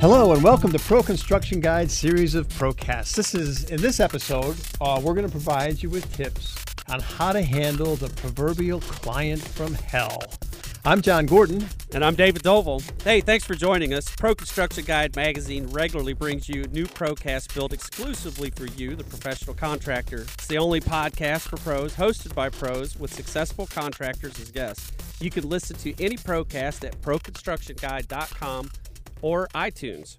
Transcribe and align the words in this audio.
Hello 0.00 0.32
and 0.32 0.42
welcome 0.42 0.72
to 0.72 0.78
Pro 0.78 1.02
Construction 1.02 1.60
Guide 1.60 1.90
series 1.90 2.34
of 2.34 2.48
Procasts. 2.48 3.14
This 3.14 3.34
is 3.34 3.64
in 3.64 3.82
this 3.82 4.00
episode, 4.00 4.56
uh, 4.80 4.98
we're 5.02 5.12
going 5.12 5.26
to 5.26 5.30
provide 5.30 5.82
you 5.82 5.90
with 5.90 6.10
tips 6.16 6.56
on 6.88 7.00
how 7.00 7.32
to 7.32 7.42
handle 7.42 7.96
the 7.96 8.08
proverbial 8.10 8.80
client 8.80 9.42
from 9.42 9.74
hell. 9.74 10.22
I'm 10.86 11.02
John 11.02 11.26
Gordon. 11.26 11.66
And 11.92 12.04
I'm 12.04 12.14
David 12.14 12.44
Doval. 12.44 12.80
Hey, 13.02 13.20
thanks 13.20 13.44
for 13.44 13.56
joining 13.56 13.92
us. 13.92 14.08
Pro 14.14 14.36
Construction 14.36 14.84
Guide 14.84 15.16
magazine 15.16 15.66
regularly 15.66 16.12
brings 16.12 16.48
you 16.48 16.62
new 16.68 16.86
Procast 16.86 17.52
built 17.52 17.72
exclusively 17.72 18.50
for 18.50 18.66
you, 18.66 18.94
the 18.94 19.02
professional 19.02 19.56
contractor. 19.56 20.22
It's 20.34 20.46
the 20.46 20.58
only 20.58 20.80
podcast 20.80 21.48
for 21.48 21.56
pros, 21.56 21.96
hosted 21.96 22.36
by 22.36 22.50
pros, 22.50 22.96
with 22.96 23.12
successful 23.12 23.66
contractors 23.66 24.38
as 24.38 24.52
guests. 24.52 24.92
You 25.20 25.28
can 25.28 25.48
listen 25.48 25.74
to 25.78 25.92
any 26.00 26.16
Procast 26.16 26.86
at 26.86 27.00
proconstructionguide.com 27.00 28.70
or 29.22 29.48
iTunes. 29.56 30.18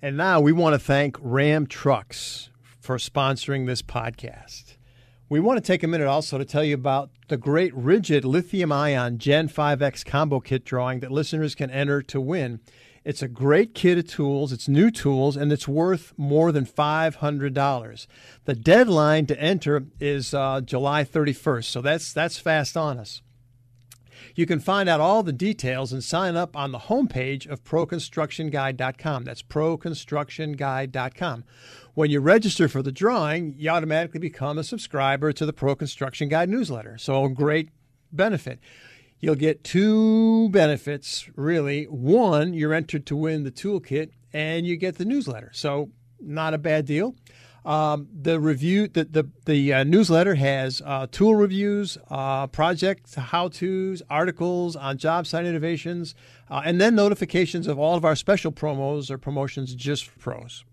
And 0.00 0.16
now 0.16 0.40
we 0.40 0.52
want 0.52 0.74
to 0.74 0.78
thank 0.78 1.16
Ram 1.20 1.66
Trucks 1.66 2.50
for 2.78 2.96
sponsoring 2.98 3.66
this 3.66 3.82
podcast. 3.82 4.76
We 5.30 5.38
want 5.38 5.58
to 5.58 5.60
take 5.64 5.84
a 5.84 5.86
minute 5.86 6.08
also 6.08 6.38
to 6.38 6.44
tell 6.44 6.64
you 6.64 6.74
about 6.74 7.10
the 7.28 7.36
great 7.36 7.72
Ridgid 7.72 8.24
lithium 8.24 8.72
ion 8.72 9.18
Gen 9.18 9.48
5X 9.48 10.04
combo 10.04 10.40
kit 10.40 10.64
drawing 10.64 10.98
that 11.00 11.12
listeners 11.12 11.54
can 11.54 11.70
enter 11.70 12.02
to 12.02 12.20
win. 12.20 12.58
It's 13.04 13.22
a 13.22 13.28
great 13.28 13.72
kit 13.72 13.96
of 13.96 14.08
tools, 14.08 14.52
it's 14.52 14.66
new 14.66 14.90
tools, 14.90 15.36
and 15.36 15.52
it's 15.52 15.68
worth 15.68 16.12
more 16.16 16.50
than 16.50 16.66
$500. 16.66 18.06
The 18.44 18.54
deadline 18.56 19.26
to 19.26 19.40
enter 19.40 19.84
is 20.00 20.34
uh, 20.34 20.62
July 20.62 21.04
31st, 21.04 21.64
so 21.64 21.80
that's, 21.80 22.12
that's 22.12 22.40
fast 22.40 22.76
on 22.76 22.98
us. 22.98 23.22
You 24.34 24.46
can 24.46 24.60
find 24.60 24.88
out 24.88 25.00
all 25.00 25.22
the 25.22 25.32
details 25.32 25.92
and 25.92 26.02
sign 26.02 26.36
up 26.36 26.56
on 26.56 26.72
the 26.72 26.78
homepage 26.78 27.46
of 27.48 27.62
ProConstructionGuide.com. 27.64 29.24
That's 29.24 29.42
ProConstructionGuide.com. 29.42 31.44
When 31.94 32.10
you 32.10 32.20
register 32.20 32.68
for 32.68 32.82
the 32.82 32.92
drawing, 32.92 33.54
you 33.58 33.70
automatically 33.70 34.20
become 34.20 34.58
a 34.58 34.64
subscriber 34.64 35.32
to 35.32 35.44
the 35.44 35.52
Pro 35.52 35.74
Construction 35.74 36.28
Guide 36.28 36.48
newsletter. 36.48 36.96
So, 36.98 37.26
great 37.28 37.70
benefit. 38.12 38.60
You'll 39.18 39.34
get 39.34 39.64
two 39.64 40.48
benefits, 40.50 41.28
really. 41.36 41.84
One, 41.84 42.54
you're 42.54 42.72
entered 42.72 43.06
to 43.06 43.16
win 43.16 43.44
the 43.44 43.50
toolkit, 43.50 44.10
and 44.32 44.66
you 44.66 44.76
get 44.76 44.98
the 44.98 45.04
newsletter. 45.04 45.50
So, 45.52 45.90
not 46.20 46.54
a 46.54 46.58
bad 46.58 46.86
deal. 46.86 47.16
Um, 47.64 48.08
the 48.12 48.40
review, 48.40 48.88
the 48.88 49.04
the, 49.04 49.28
the 49.44 49.72
uh, 49.72 49.84
newsletter 49.84 50.34
has 50.34 50.80
uh, 50.84 51.06
tool 51.10 51.34
reviews, 51.34 51.98
uh, 52.10 52.46
project 52.46 53.14
how 53.14 53.48
tos, 53.48 54.02
articles 54.08 54.76
on 54.76 54.96
job 54.96 55.26
site 55.26 55.44
innovations, 55.44 56.14
uh, 56.50 56.62
and 56.64 56.80
then 56.80 56.94
notifications 56.94 57.66
of 57.66 57.78
all 57.78 57.96
of 57.96 58.04
our 58.04 58.16
special 58.16 58.50
promos 58.50 59.10
or 59.10 59.18
promotions 59.18 59.74
just 59.74 60.06
for 60.06 60.18
pros. 60.18 60.64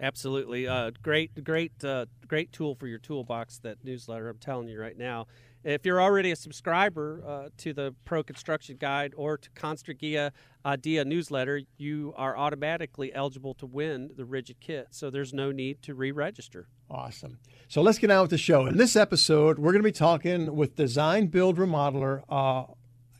Absolutely, 0.00 0.68
uh, 0.68 0.92
great, 1.02 1.42
great, 1.42 1.72
uh, 1.82 2.06
great 2.28 2.52
tool 2.52 2.76
for 2.76 2.86
your 2.86 3.00
toolbox. 3.00 3.58
That 3.58 3.78
newsletter, 3.82 4.28
I'm 4.28 4.38
telling 4.38 4.68
you 4.68 4.80
right 4.80 4.96
now. 4.96 5.26
If 5.68 5.84
you're 5.84 6.00
already 6.00 6.30
a 6.30 6.36
subscriber 6.36 7.22
uh, 7.26 7.48
to 7.58 7.74
the 7.74 7.94
Pro 8.06 8.22
Construction 8.22 8.78
Guide 8.80 9.12
or 9.18 9.36
to 9.36 9.50
Construgia 9.50 10.30
Idea 10.64 11.04
newsletter, 11.04 11.60
you 11.76 12.14
are 12.16 12.38
automatically 12.38 13.14
eligible 13.14 13.52
to 13.56 13.66
win 13.66 14.12
the 14.16 14.22
Ridgid 14.22 14.60
kit. 14.60 14.86
So 14.92 15.10
there's 15.10 15.34
no 15.34 15.52
need 15.52 15.82
to 15.82 15.94
re-register. 15.94 16.68
Awesome. 16.90 17.38
So 17.68 17.82
let's 17.82 17.98
get 17.98 18.10
on 18.10 18.22
with 18.22 18.30
the 18.30 18.38
show. 18.38 18.64
In 18.64 18.78
this 18.78 18.96
episode, 18.96 19.58
we're 19.58 19.72
going 19.72 19.82
to 19.82 19.86
be 19.86 19.92
talking 19.92 20.56
with 20.56 20.74
design 20.74 21.26
build 21.26 21.58
remodeler, 21.58 22.22
uh, 22.30 22.72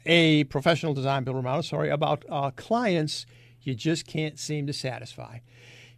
a 0.06 0.44
professional 0.44 0.94
design 0.94 1.24
build 1.24 1.36
remodeler, 1.36 1.66
sorry, 1.66 1.90
about 1.90 2.24
uh, 2.30 2.50
clients 2.56 3.26
you 3.60 3.74
just 3.74 4.06
can't 4.06 4.38
seem 4.38 4.66
to 4.66 4.72
satisfy. 4.72 5.40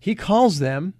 He 0.01 0.17
calls 0.17 0.59
them, 0.59 0.95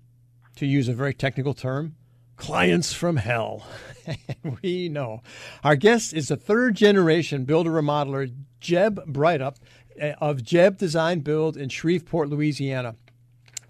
to 0.55 0.67
use 0.67 0.87
a 0.87 0.95
very 0.95 1.13
technical 1.13 1.55
term, 1.55 1.97
clients 2.41 2.93
from 2.93 3.17
hell. 3.17 3.67
we 4.63 4.89
know. 4.89 5.23
Our 5.63 5.77
guest 5.77 6.15
is 6.15 6.31
a 6.31 6.37
third 6.37 6.75
generation 6.75 7.45
builder 7.45 7.71
remodeler, 7.71 8.33
Jeb 8.59 8.99
Breithaupt 9.07 9.59
uh, 10.01 10.15
of 10.21 10.43
Jeb 10.43 10.79
Design 10.79 11.21
Build 11.21 11.57
in 11.57 11.69
Shreveport, 11.69 12.31
Louisiana. 12.31 12.97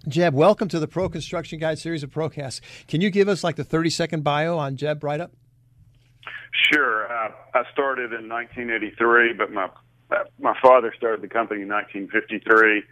Jeb, 0.07 0.33
welcome 0.33 0.67
to 0.69 0.79
the 0.79 0.87
Pro 0.87 1.09
Construction 1.09 1.59
Guide 1.59 1.77
series 1.77 2.01
of 2.01 2.09
Procasts. 2.09 2.61
Can 2.87 3.01
you 3.01 3.11
give 3.11 3.27
us 3.27 3.43
like 3.43 3.57
the 3.57 3.63
30 3.63 3.89
second 3.89 4.23
bio 4.23 4.57
on 4.57 4.77
Jeb 4.77 4.99
Breithaupt? 4.99 5.31
Sure. 6.71 7.11
Uh, 7.11 7.31
I 7.53 7.63
started 7.73 8.13
in 8.13 8.27
1983, 8.29 9.33
but 9.33 9.51
my 9.51 9.69
my 10.39 10.57
father 10.61 10.93
started 10.97 11.21
the 11.21 11.27
company 11.27 11.61
in 11.61 11.69
1953. 11.69 12.83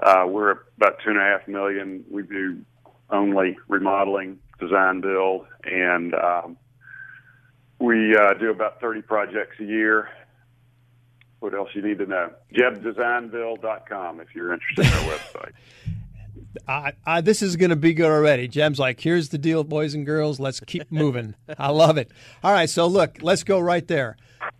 Uh, 0.00 0.26
we're 0.26 0.50
about 0.76 0.98
two 1.02 1.10
and 1.10 1.18
a 1.18 1.22
half 1.22 1.46
million. 1.48 2.04
We 2.10 2.22
do 2.22 2.62
only 3.10 3.56
remodeling, 3.68 4.38
design, 4.60 5.00
build, 5.00 5.46
and 5.64 6.14
um, 6.14 6.56
we 7.78 8.16
uh, 8.16 8.34
do 8.34 8.50
about 8.50 8.80
30 8.80 9.02
projects 9.02 9.56
a 9.60 9.64
year. 9.64 10.08
What 11.40 11.54
else 11.54 11.68
you 11.74 11.82
need 11.82 11.98
to 11.98 12.06
know? 12.06 12.30
JebDesignBuild.com 12.54 14.20
if 14.20 14.34
you're 14.34 14.52
interested 14.52 14.86
in 14.86 14.92
our 14.92 15.16
website. 15.16 15.52
I, 16.66 16.92
I, 17.06 17.20
this 17.20 17.42
is 17.42 17.56
going 17.56 17.70
to 17.70 17.76
be 17.76 17.94
good 17.94 18.10
already. 18.10 18.48
Jeb's 18.48 18.78
like, 18.78 19.00
here's 19.00 19.28
the 19.28 19.38
deal, 19.38 19.62
boys 19.64 19.94
and 19.94 20.04
girls. 20.04 20.40
Let's 20.40 20.60
keep 20.60 20.84
moving. 20.90 21.34
I 21.58 21.70
love 21.70 21.98
it. 21.98 22.10
All 22.42 22.52
right, 22.52 22.68
so 22.68 22.86
look, 22.86 23.18
let's 23.22 23.44
go 23.44 23.60
right 23.60 23.86
there. 23.86 24.16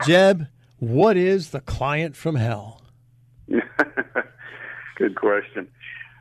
Jeb, 0.07 0.47
what 0.79 1.17
is 1.17 1.51
the 1.51 1.61
client 1.61 2.15
from 2.15 2.37
hell? 2.37 2.83
Good 4.97 5.17
question. 5.17 5.69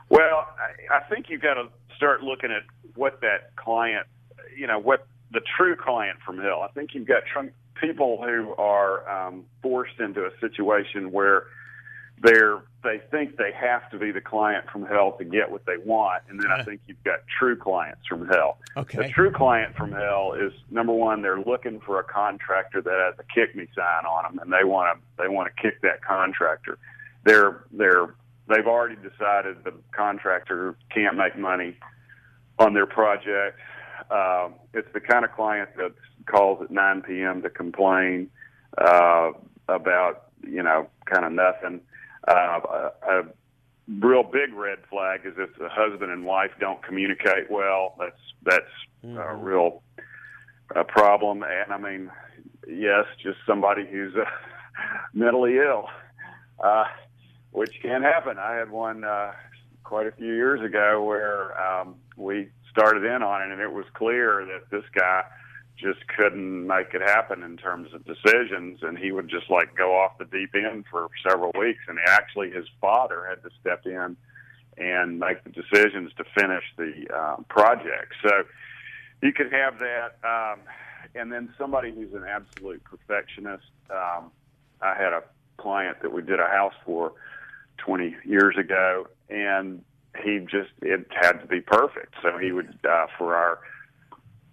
Well, 0.09 0.47
I, 0.57 0.95
I 0.97 0.99
think 1.09 1.29
you've 1.29 1.41
got 1.41 1.55
to 1.55 1.67
start 1.97 2.23
looking 2.23 2.51
at 2.51 2.63
what 2.95 3.19
that 3.21 3.55
client, 3.57 4.07
you 4.55 4.67
know, 4.67 4.79
what 4.79 5.07
the 5.31 5.41
true 5.57 5.75
client 5.75 6.19
from 6.25 6.39
hell. 6.39 6.61
I 6.61 6.69
think 6.69 6.93
you've 6.93 7.07
got 7.07 7.23
tr- 7.25 7.49
people 7.81 8.23
who 8.23 8.53
are 8.57 9.09
um, 9.09 9.43
forced 9.61 9.99
into 9.99 10.25
a 10.25 10.31
situation 10.39 11.11
where 11.11 11.47
they're 12.21 12.61
they 12.83 13.01
think 13.11 13.37
they 13.37 13.51
have 13.51 13.89
to 13.91 13.99
be 13.99 14.11
the 14.11 14.21
client 14.21 14.65
from 14.71 14.85
hell 14.85 15.11
to 15.13 15.25
get 15.25 15.51
what 15.51 15.65
they 15.65 15.77
want, 15.77 16.23
and 16.29 16.41
then 16.41 16.51
I 16.51 16.63
think 16.63 16.81
you've 16.87 17.03
got 17.03 17.19
true 17.37 17.55
clients 17.55 18.07
from 18.07 18.27
hell. 18.27 18.57
Okay. 18.77 18.99
The 18.99 19.09
true 19.09 19.31
client 19.31 19.75
from 19.75 19.91
hell 19.91 20.33
is 20.33 20.53
number 20.71 20.93
one, 20.93 21.21
they're 21.21 21.41
looking 21.41 21.79
for 21.81 21.99
a 21.99 22.03
contractor 22.03 22.81
that 22.81 23.11
has 23.11 23.15
a 23.19 23.33
kick 23.33 23.55
me 23.55 23.67
sign 23.75 24.05
on 24.05 24.23
them, 24.23 24.39
and 24.41 24.51
they 24.51 24.63
want 24.63 24.97
to 24.97 25.21
they 25.21 25.27
want 25.27 25.53
to 25.53 25.61
kick 25.61 25.81
that 25.81 26.01
contractor. 26.01 26.77
They're 27.23 27.65
they're 27.71 28.15
they've 28.49 28.67
already 28.67 28.95
decided 28.95 29.63
the 29.63 29.73
contractor 29.91 30.75
can't 30.93 31.17
make 31.17 31.37
money 31.37 31.77
on 32.59 32.73
their 32.73 32.85
project. 32.85 33.59
Uh, 34.09 34.49
it's 34.73 34.87
the 34.93 34.99
kind 34.99 35.25
of 35.25 35.31
client 35.33 35.69
that 35.77 35.93
calls 36.25 36.61
at 36.61 36.71
9 36.71 37.01
p.m. 37.01 37.41
to 37.41 37.49
complain 37.49 38.29
uh, 38.77 39.31
about, 39.67 40.29
you 40.43 40.63
know, 40.63 40.87
kind 41.05 41.25
of 41.25 41.31
nothing. 41.31 41.81
Uh, 42.27 42.59
a, 42.69 42.91
a 43.09 43.23
real 43.99 44.23
big 44.23 44.53
red 44.53 44.79
flag 44.89 45.21
is 45.25 45.33
if 45.37 45.57
the 45.57 45.69
husband 45.69 46.11
and 46.11 46.25
wife 46.25 46.51
don't 46.59 46.83
communicate 46.83 47.49
well. 47.49 47.95
That's 47.99 48.19
that's 48.43 48.65
mm-hmm. 49.03 49.17
a 49.17 49.35
real 49.35 49.81
uh, 50.75 50.83
problem. 50.83 51.43
And 51.43 51.71
I 51.71 51.77
mean, 51.77 52.11
yes, 52.67 53.05
just 53.21 53.37
somebody 53.47 53.85
who's 53.89 54.13
uh, 54.15 54.25
mentally 55.13 55.57
ill. 55.57 55.87
Uh, 56.63 56.85
which 57.57 57.73
can 57.81 58.03
happen. 58.03 58.37
I 58.37 58.53
had 58.53 58.69
one 58.69 59.03
uh, 59.03 59.31
quite 59.83 60.05
a 60.05 60.11
few 60.11 60.31
years 60.31 60.61
ago 60.61 61.03
where 61.03 61.59
um, 61.59 61.95
we 62.15 62.49
started 62.69 63.03
in 63.03 63.23
on 63.23 63.41
it, 63.41 63.51
and 63.51 63.59
it 63.59 63.71
was 63.71 63.85
clear 63.95 64.45
that 64.45 64.69
this 64.69 64.83
guy 64.93 65.23
just 65.75 66.07
couldn't 66.07 66.67
make 66.67 66.93
it 66.93 67.01
happen 67.01 67.41
in 67.41 67.57
terms 67.57 67.95
of 67.95 68.05
decisions, 68.05 68.83
and 68.83 68.95
he 68.95 69.11
would 69.11 69.27
just 69.27 69.49
like 69.49 69.75
go 69.75 69.97
off 69.97 70.19
the 70.19 70.25
deep 70.25 70.53
end 70.53 70.85
for 70.91 71.07
several 71.27 71.51
weeks. 71.57 71.79
And 71.87 71.97
actually, 72.07 72.51
his 72.51 72.65
father 72.79 73.25
had 73.27 73.41
to 73.41 73.49
step 73.59 73.87
in 73.87 74.15
and 74.77 75.19
make 75.19 75.43
the 75.43 75.49
decisions 75.49 76.11
to 76.17 76.25
finish 76.39 76.63
the 76.77 77.07
um, 77.11 77.43
project. 77.49 78.13
So 78.21 78.43
you 79.23 79.33
could 79.33 79.51
have 79.51 79.79
that, 79.79 80.19
um, 80.23 80.59
and 81.15 81.31
then 81.31 81.51
somebody 81.57 81.91
who's 81.91 82.13
an 82.13 82.23
absolute 82.23 82.83
perfectionist. 82.83 83.65
Um, 83.89 84.29
I 84.79 84.93
had 84.93 85.11
a 85.11 85.23
client 85.57 86.03
that 86.03 86.13
we 86.13 86.21
did 86.21 86.39
a 86.39 86.45
house 86.45 86.75
for 86.85 87.13
20 87.77 88.15
years 88.25 88.55
ago, 88.57 89.07
and 89.29 89.83
he 90.23 90.39
just 90.39 90.71
it 90.81 91.07
had 91.11 91.33
to 91.41 91.47
be 91.47 91.61
perfect. 91.61 92.15
So 92.21 92.37
he 92.37 92.51
would 92.51 92.77
uh, 92.89 93.07
for 93.17 93.35
our 93.35 93.59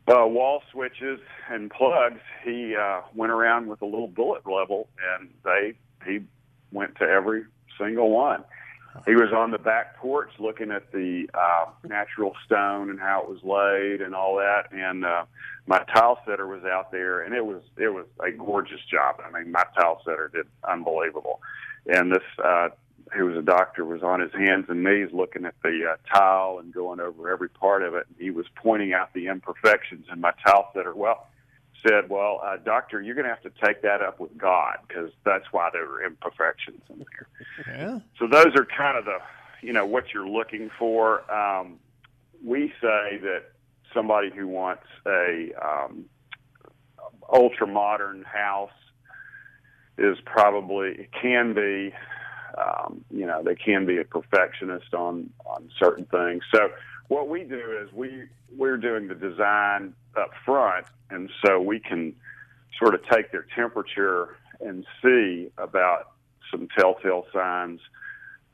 uh, 0.06 0.26
wall 0.26 0.62
switches 0.70 1.20
and 1.50 1.70
plugs, 1.70 2.20
he 2.44 2.76
uh, 2.76 3.02
went 3.14 3.32
around 3.32 3.68
with 3.68 3.82
a 3.82 3.86
little 3.86 4.08
bullet 4.08 4.46
level, 4.46 4.88
and 5.18 5.30
they 5.44 5.74
he 6.06 6.20
went 6.72 6.96
to 6.96 7.04
every 7.04 7.44
single 7.78 8.10
one. 8.10 8.44
He 9.06 9.14
was 9.14 9.32
on 9.34 9.50
the 9.50 9.58
back 9.58 9.96
porch 9.96 10.30
looking 10.38 10.70
at 10.70 10.92
the 10.92 11.28
uh, 11.34 11.66
natural 11.82 12.32
stone 12.46 12.90
and 12.90 13.00
how 13.00 13.22
it 13.22 13.28
was 13.28 13.42
laid 13.42 14.00
and 14.00 14.14
all 14.14 14.36
that. 14.36 14.70
And 14.70 15.04
uh, 15.04 15.24
my 15.66 15.80
tile 15.92 16.20
setter 16.24 16.46
was 16.46 16.62
out 16.64 16.92
there, 16.92 17.22
and 17.22 17.34
it 17.34 17.44
was 17.44 17.62
it 17.76 17.88
was 17.88 18.06
a 18.24 18.30
gorgeous 18.30 18.80
job. 18.90 19.16
I 19.24 19.36
mean, 19.36 19.50
my 19.50 19.64
tile 19.76 20.00
setter 20.04 20.30
did 20.32 20.46
unbelievable. 20.68 21.40
And 21.86 22.12
this 22.12 22.22
uh, 22.42 22.68
who 23.12 23.26
was 23.26 23.36
a 23.36 23.42
doctor, 23.42 23.84
was 23.84 24.02
on 24.02 24.20
his 24.20 24.32
hands 24.32 24.66
and 24.68 24.82
knees 24.82 25.08
looking 25.12 25.44
at 25.44 25.54
the 25.62 25.92
uh, 25.92 26.16
tile 26.16 26.58
and 26.60 26.72
going 26.72 27.00
over 27.00 27.30
every 27.30 27.48
part 27.48 27.82
of 27.82 27.94
it. 27.94 28.06
And 28.08 28.16
he 28.18 28.30
was 28.30 28.46
pointing 28.56 28.92
out 28.92 29.12
the 29.12 29.26
imperfections. 29.26 30.06
And 30.10 30.20
my 30.20 30.32
tile 30.44 30.70
setter, 30.74 30.94
well, 30.94 31.26
said, 31.86 32.08
"Well, 32.08 32.40
uh, 32.42 32.56
doctor, 32.56 33.00
you're 33.00 33.14
going 33.14 33.26
to 33.26 33.34
have 33.34 33.42
to 33.42 33.52
take 33.64 33.82
that 33.82 34.00
up 34.00 34.20
with 34.20 34.36
God 34.36 34.78
because 34.86 35.10
that's 35.24 35.46
why 35.52 35.68
there 35.72 35.84
are 35.84 36.04
imperfections 36.04 36.80
in 36.88 36.98
there." 36.98 37.76
Yeah. 37.76 37.98
So 38.18 38.26
those 38.26 38.54
are 38.56 38.66
kind 38.66 38.96
of 38.96 39.04
the, 39.04 39.18
you 39.60 39.72
know, 39.72 39.86
what 39.86 40.12
you're 40.12 40.28
looking 40.28 40.70
for. 40.78 41.30
Um, 41.32 41.78
we 42.42 42.72
say 42.80 43.18
that 43.22 43.44
somebody 43.92 44.30
who 44.30 44.48
wants 44.48 44.84
a 45.06 45.52
um, 45.62 46.06
ultra 47.32 47.66
modern 47.66 48.22
house 48.22 48.70
is 49.96 50.18
probably 50.24 51.08
can 51.20 51.54
be 51.54 51.94
um, 52.58 53.04
you 53.10 53.26
know 53.26 53.42
they 53.42 53.54
can 53.54 53.86
be 53.86 53.98
a 53.98 54.04
perfectionist 54.04 54.94
on 54.94 55.30
on 55.46 55.70
certain 55.78 56.04
things. 56.06 56.42
So 56.54 56.68
what 57.08 57.28
we 57.28 57.44
do 57.44 57.78
is 57.82 57.92
we 57.92 58.24
we're 58.56 58.76
doing 58.76 59.08
the 59.08 59.14
design 59.14 59.94
up 60.16 60.30
front 60.44 60.86
and 61.10 61.30
so 61.44 61.60
we 61.60 61.80
can 61.80 62.14
sort 62.78 62.94
of 62.94 63.00
take 63.08 63.32
their 63.32 63.46
temperature 63.54 64.36
and 64.60 64.86
see 65.02 65.50
about 65.58 66.12
some 66.50 66.68
telltale 66.78 67.26
signs 67.32 67.80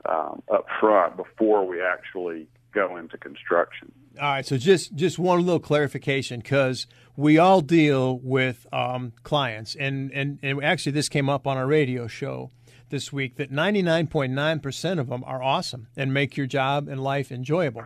um, 0.05 0.41
up 0.51 0.65
front 0.79 1.15
before 1.15 1.65
we 1.65 1.81
actually 1.81 2.47
go 2.73 2.97
into 2.97 3.17
construction. 3.17 3.91
All 4.19 4.29
right, 4.29 4.45
so 4.45 4.57
just 4.57 4.93
just 4.95 5.19
one 5.19 5.39
little 5.45 5.59
clarification 5.59 6.39
because 6.39 6.87
we 7.15 7.37
all 7.37 7.61
deal 7.61 8.19
with 8.19 8.65
um, 8.73 9.13
clients, 9.23 9.75
and, 9.75 10.11
and 10.11 10.39
and 10.41 10.63
actually 10.63 10.91
this 10.93 11.07
came 11.07 11.29
up 11.29 11.47
on 11.47 11.57
our 11.57 11.67
radio 11.67 12.07
show 12.07 12.51
this 12.91 13.11
week 13.11 13.37
that 13.37 13.49
ninety 13.49 13.81
nine 13.81 14.05
point 14.07 14.33
nine 14.33 14.59
percent 14.59 14.99
of 14.99 15.09
them 15.09 15.23
are 15.25 15.41
awesome 15.41 15.87
and 15.97 16.13
make 16.13 16.37
your 16.37 16.45
job 16.45 16.87
and 16.87 17.03
life 17.03 17.31
enjoyable. 17.31 17.85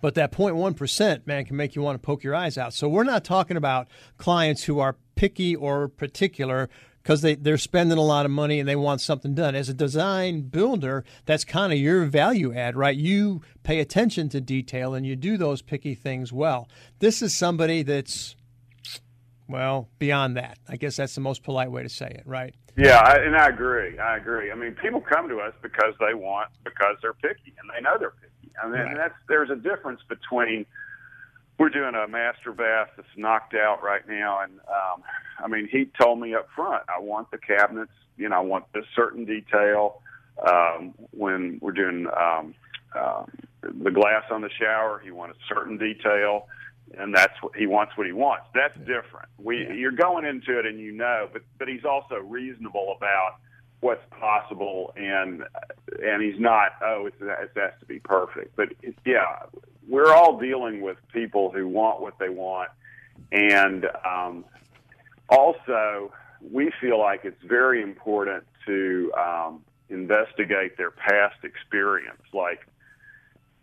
But 0.00 0.14
that 0.14 0.32
0.1 0.32 0.76
percent, 0.76 1.26
man, 1.26 1.44
can 1.46 1.56
make 1.56 1.74
you 1.74 1.82
want 1.82 2.00
to 2.00 2.04
poke 2.04 2.22
your 2.22 2.34
eyes 2.34 2.58
out. 2.58 2.74
So 2.74 2.88
we're 2.88 3.04
not 3.04 3.24
talking 3.24 3.56
about 3.56 3.88
clients 4.18 4.64
who 4.64 4.78
are 4.78 4.96
picky 5.14 5.56
or 5.56 5.88
particular 5.88 6.68
because 7.06 7.22
they, 7.22 7.36
they're 7.36 7.56
spending 7.56 7.98
a 7.98 8.02
lot 8.02 8.24
of 8.26 8.32
money 8.32 8.58
and 8.58 8.68
they 8.68 8.74
want 8.74 9.00
something 9.00 9.32
done. 9.32 9.54
As 9.54 9.68
a 9.68 9.74
design 9.74 10.40
builder, 10.40 11.04
that's 11.24 11.44
kind 11.44 11.72
of 11.72 11.78
your 11.78 12.04
value 12.04 12.52
add, 12.52 12.74
right? 12.74 12.96
You 12.96 13.42
pay 13.62 13.78
attention 13.78 14.28
to 14.30 14.40
detail 14.40 14.92
and 14.92 15.06
you 15.06 15.14
do 15.14 15.36
those 15.36 15.62
picky 15.62 15.94
things 15.94 16.32
well. 16.32 16.68
This 16.98 17.22
is 17.22 17.32
somebody 17.32 17.84
that's, 17.84 18.34
well, 19.48 19.88
beyond 19.98 20.36
that. 20.36 20.58
I 20.68 20.76
guess 20.76 20.96
that's 20.96 21.14
the 21.14 21.20
most 21.20 21.42
polite 21.42 21.70
way 21.70 21.82
to 21.82 21.88
say 21.88 22.08
it, 22.08 22.22
right? 22.26 22.54
Yeah, 22.76 22.98
I, 22.98 23.18
and 23.18 23.36
I 23.36 23.48
agree. 23.48 23.98
I 23.98 24.16
agree. 24.16 24.52
I 24.52 24.54
mean, 24.54 24.74
people 24.74 25.00
come 25.00 25.28
to 25.28 25.38
us 25.38 25.54
because 25.62 25.94
they 25.98 26.14
want, 26.14 26.50
because 26.64 26.96
they're 27.00 27.14
picky 27.14 27.54
and 27.58 27.70
they 27.74 27.80
know 27.82 27.96
they're 27.98 28.10
picky. 28.10 28.52
I 28.62 28.66
mean, 28.66 28.80
right. 28.80 28.96
that's, 28.96 29.14
there's 29.28 29.50
a 29.50 29.56
difference 29.56 30.00
between, 30.08 30.66
we're 31.58 31.70
doing 31.70 31.94
a 31.94 32.06
master 32.06 32.52
bath 32.52 32.88
that's 32.96 33.08
knocked 33.16 33.54
out 33.54 33.82
right 33.82 34.06
now, 34.06 34.40
and 34.42 34.60
um, 34.68 35.02
I 35.38 35.48
mean, 35.48 35.68
he 35.70 35.88
told 35.98 36.20
me 36.20 36.34
up 36.34 36.48
front, 36.54 36.82
I 36.94 37.00
want 37.00 37.30
the 37.30 37.38
cabinets, 37.38 37.92
you 38.18 38.28
know, 38.28 38.36
I 38.36 38.40
want 38.40 38.66
this 38.74 38.84
certain 38.94 39.24
detail. 39.24 40.02
Um, 40.46 40.92
when 41.12 41.58
we're 41.62 41.72
doing 41.72 42.06
um, 42.08 42.54
uh, 42.94 43.24
the 43.62 43.90
glass 43.90 44.24
on 44.30 44.42
the 44.42 44.50
shower, 44.50 45.00
he 45.02 45.10
wanted 45.10 45.36
certain 45.48 45.78
detail, 45.78 46.46
and 46.98 47.14
that's 47.14 47.34
what 47.42 47.56
he 47.56 47.66
wants. 47.66 47.96
What 47.96 48.06
he 48.06 48.12
wants. 48.12 48.46
That's 48.54 48.76
different. 48.78 49.28
We 49.38 49.64
yeah. 49.64 49.72
you're 49.72 49.92
going 49.92 50.24
into 50.24 50.58
it 50.58 50.66
and 50.66 50.78
you 50.78 50.92
know, 50.92 51.28
but 51.32 51.42
but 51.58 51.68
he's 51.68 51.84
also 51.84 52.16
reasonable 52.16 52.94
about 52.96 53.36
what's 53.80 54.04
possible, 54.10 54.92
and 54.96 55.44
and 56.02 56.22
he's 56.22 56.40
not. 56.40 56.72
Oh, 56.82 57.06
it's, 57.06 57.16
it 57.20 57.50
has 57.56 57.72
to 57.80 57.86
be 57.86 57.98
perfect. 57.98 58.56
But 58.56 58.72
it, 58.82 58.94
yeah, 59.04 59.42
we're 59.88 60.12
all 60.12 60.38
dealing 60.38 60.80
with 60.80 60.98
people 61.12 61.50
who 61.50 61.68
want 61.68 62.00
what 62.00 62.18
they 62.18 62.28
want, 62.28 62.70
and 63.32 63.86
um, 64.04 64.44
also 65.28 66.12
we 66.50 66.70
feel 66.80 66.98
like 66.98 67.24
it's 67.24 67.42
very 67.42 67.82
important 67.82 68.44
to 68.66 69.12
um, 69.18 69.62
investigate 69.88 70.76
their 70.76 70.90
past 70.90 71.44
experience, 71.44 72.22
like 72.32 72.66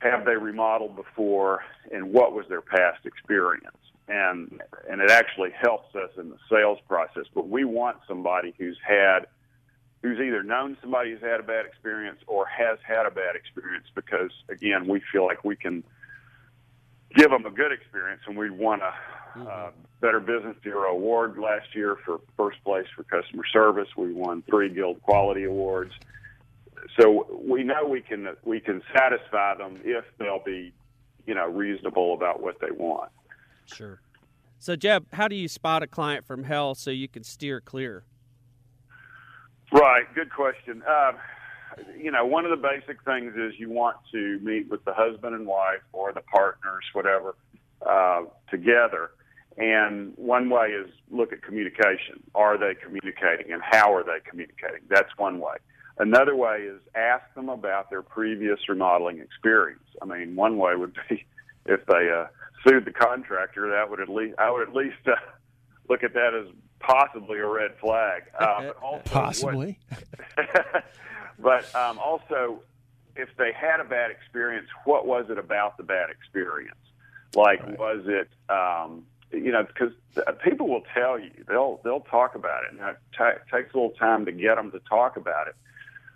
have 0.04 0.26
they 0.26 0.36
remodeled 0.36 0.96
before, 0.96 1.64
and 1.92 2.12
what 2.12 2.34
was 2.34 2.46
their 2.50 2.62
past 2.62 3.06
experience, 3.06 3.78
and 4.08 4.62
and 4.90 5.02
it 5.02 5.10
actually 5.10 5.52
helps 5.52 5.96
us 5.96 6.12
in 6.18 6.30
the 6.30 6.38
sales 6.50 6.80
process. 6.88 7.26
But 7.34 7.48
we 7.48 7.64
want 7.64 7.98
somebody 8.08 8.54
who's 8.58 8.78
had 8.86 9.28
who's 10.02 10.20
either 10.20 10.44
known 10.44 10.78
somebody 10.82 11.12
who's 11.12 11.22
had 11.22 11.40
a 11.40 11.44
bad 11.44 11.66
experience 11.66 12.20
or 12.28 12.46
has 12.46 12.78
had 12.86 13.06
a 13.06 13.12
bad 13.12 13.36
experience 13.36 13.86
because 13.96 14.32
again 14.50 14.88
we 14.88 15.02
feel 15.12 15.26
like 15.26 15.46
we 15.46 15.56
can 15.56 15.84
give 17.16 17.30
them 17.30 17.46
a 17.46 17.52
good 17.52 17.72
experience, 17.72 18.22
and 18.28 18.36
we 18.38 18.50
won 18.50 18.82
a 18.82 18.94
mm-hmm. 19.38 19.48
uh, 19.48 19.70
Better 20.02 20.20
Business 20.20 20.58
Bureau 20.62 20.92
award 20.92 21.38
last 21.38 21.74
year 21.76 21.98
for 22.06 22.20
first 22.36 22.64
place 22.64 22.88
for 22.96 23.04
customer 23.04 23.44
service. 23.52 23.88
We 23.96 24.14
won 24.14 24.44
three 24.44 24.70
Guild 24.70 25.02
Quality 25.02 25.46
Awards. 25.46 25.94
So 27.00 27.28
we 27.32 27.64
know 27.64 27.86
we 27.88 28.02
can 28.02 28.36
we 28.44 28.60
can 28.60 28.82
satisfy 28.96 29.56
them 29.56 29.80
if 29.84 30.06
they'll 30.18 30.44
be, 30.44 30.74
you 31.26 31.34
know, 31.34 31.48
reasonable 31.48 32.14
about 32.14 32.42
what 32.42 32.60
they 32.60 32.72
want. 32.72 33.12
Sure. 33.66 34.02
So 34.60 34.76
Jeb, 34.76 35.06
how 35.14 35.28
do 35.28 35.36
you 35.36 35.48
spot 35.48 35.84
a 35.84 35.88
client 35.88 36.26
from 36.26 36.44
hell 36.44 36.76
so 36.76 36.92
you 36.92 37.08
can 37.08 37.24
steer 37.24 37.60
clear? 37.60 38.04
Right. 39.72 40.04
Good 40.14 40.32
question. 40.32 40.84
Uh, 40.88 41.14
you 41.98 42.12
know, 42.12 42.26
one 42.26 42.46
of 42.46 42.52
the 42.52 42.58
basic 42.58 43.04
things 43.04 43.34
is 43.36 43.60
you 43.60 43.70
want 43.70 43.98
to 44.12 44.40
meet 44.40 44.70
with 44.70 44.86
the 44.86 44.94
husband 44.94 45.36
and 45.36 45.48
wife 45.48 45.82
or 45.92 46.14
the 46.14 46.22
partners, 46.22 46.84
whatever, 46.94 47.36
uh, 47.86 48.24
together. 48.50 49.12
And 49.58 50.14
one 50.16 50.50
way 50.50 50.70
is 50.70 50.90
look 51.12 51.32
at 51.32 51.42
communication. 51.44 52.24
Are 52.34 52.58
they 52.58 52.74
communicating 52.76 53.52
and 53.52 53.62
how 53.62 53.94
are 53.94 54.04
they 54.04 54.20
communicating? 54.28 54.82
That's 54.90 55.10
one 55.18 55.40
way. 55.40 55.56
Another 55.98 56.36
way 56.36 56.62
is 56.62 56.82
ask 56.96 57.24
them 57.36 57.50
about 57.50 57.90
their 57.90 58.02
previous 58.02 58.60
remodeling 58.68 59.20
experience. 59.20 59.84
I 60.02 60.06
mean, 60.06 60.36
one 60.36 60.58
way 60.58 60.76
would 60.76 60.98
be 61.10 61.26
if 61.66 61.86
they 61.86 62.10
uh, 62.12 62.26
sued 62.66 62.86
the 62.86 62.92
contractor, 62.92 63.70
that 63.70 63.90
would 63.90 64.00
at 64.00 64.10
least 64.10 64.36
I 64.40 64.52
would 64.52 64.68
at 64.68 64.76
least 64.76 64.98
uh, 65.06 65.16
look 65.90 66.04
at 66.04 66.14
that 66.14 66.34
as 66.34 66.54
possibly 66.80 67.40
a 67.40 67.48
red 67.48 67.72
flag. 67.80 68.24
Uh, 68.40 68.62
but 68.64 68.78
also 68.82 69.04
possibly. 69.06 69.80
What, 70.36 70.86
but 71.40 71.76
um, 71.76 72.00
also, 72.00 72.62
if 73.16 73.30
they 73.38 73.52
had 73.54 73.80
a 73.80 73.84
bad 73.84 74.12
experience, 74.12 74.68
what 74.86 75.06
was 75.06 75.28
it 75.30 75.38
about 75.38 75.78
the 75.78 75.84
bad 75.84 76.10
experience? 76.10 76.76
Like, 77.36 77.64
right. 77.64 77.80
was 77.80 78.04
it, 78.06 78.30
um, 78.50 79.06
you 79.32 79.52
know, 79.52 79.64
because 79.64 79.94
people 80.44 80.68
will 80.68 80.84
tell 80.94 81.18
you 81.20 81.32
they'll 81.48 81.80
they'll 81.84 82.02
talk 82.02 82.36
about 82.36 82.64
it, 82.64 82.72
and 82.72 82.90
it 82.90 82.98
t- 83.18 83.56
takes 83.56 83.74
a 83.74 83.78
little 83.78 83.92
time 83.92 84.26
to 84.26 84.32
get 84.32 84.56
them 84.56 84.72
to 84.72 84.80
talk 84.80 85.16
about 85.16 85.48
it. 85.48 85.56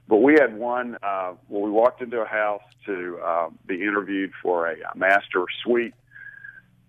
But 0.08 0.18
we 0.18 0.34
had 0.40 0.58
one 0.58 0.98
uh, 1.04 1.34
where 1.48 1.62
we 1.62 1.70
walked 1.70 2.02
into 2.02 2.22
a 2.22 2.26
house 2.26 2.62
to 2.86 3.20
uh, 3.24 3.50
be 3.66 3.76
interviewed 3.76 4.32
for 4.42 4.72
a, 4.72 4.76
master 4.96 5.46
suite 5.64 5.94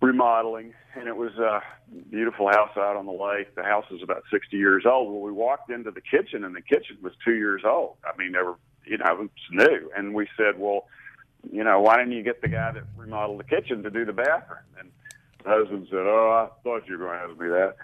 remodeling, 0.01 0.73
and 0.95 1.07
it 1.07 1.15
was 1.17 1.33
a 1.33 1.61
beautiful 2.09 2.47
house 2.47 2.71
out 2.77 2.95
on 2.95 3.05
the 3.05 3.11
lake. 3.11 3.53
The 3.55 3.63
house 3.63 3.85
was 3.91 4.01
about 4.01 4.23
60 4.31 4.55
years 4.55 4.85
old. 4.85 5.11
Well, 5.11 5.21
we 5.21 5.33
walked 5.33 5.69
into 5.69 5.91
the 5.91 6.01
kitchen, 6.01 6.45
and 6.45 6.55
the 6.55 6.61
kitchen 6.61 6.97
was 7.01 7.11
two 7.25 7.35
years 7.35 7.63
old. 7.65 7.97
I 8.05 8.17
mean, 8.17 8.31
they 8.31 8.41
were, 8.41 8.55
you 8.85 8.97
know, 8.97 9.05
it 9.05 9.19
was 9.19 9.29
new. 9.51 9.91
And 9.97 10.13
we 10.13 10.27
said, 10.37 10.57
well, 10.57 10.87
you 11.51 11.63
know, 11.63 11.81
why 11.81 11.97
didn't 11.97 12.13
you 12.13 12.23
get 12.23 12.41
the 12.41 12.47
guy 12.47 12.71
that 12.71 12.83
remodeled 12.95 13.39
the 13.39 13.43
kitchen 13.43 13.83
to 13.83 13.89
do 13.89 14.05
the 14.05 14.13
bathroom? 14.13 14.59
And 14.79 14.91
the 15.43 15.49
husband 15.49 15.87
said, 15.89 15.99
oh, 15.99 16.49
I 16.49 16.63
thought 16.63 16.87
you 16.87 16.97
were 16.97 17.05
going 17.05 17.19
to 17.19 17.25
ask 17.25 17.39
me 17.39 17.47
that. 17.47 17.75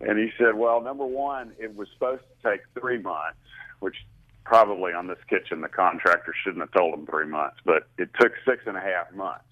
And 0.00 0.18
he 0.18 0.30
said, 0.36 0.54
well, 0.56 0.82
number 0.82 1.06
one, 1.06 1.52
it 1.58 1.74
was 1.74 1.88
supposed 1.94 2.22
to 2.22 2.50
take 2.50 2.60
three 2.78 2.98
months, 2.98 3.38
which 3.80 3.96
probably 4.44 4.92
on 4.92 5.06
this 5.06 5.18
kitchen 5.28 5.60
the 5.60 5.68
contractor 5.68 6.34
shouldn't 6.44 6.62
have 6.62 6.72
told 6.72 6.94
him 6.94 7.06
three 7.06 7.26
months, 7.26 7.56
but 7.64 7.88
it 7.98 8.10
took 8.20 8.32
six 8.46 8.62
and 8.66 8.76
a 8.76 8.80
half 8.80 9.12
months 9.14 9.44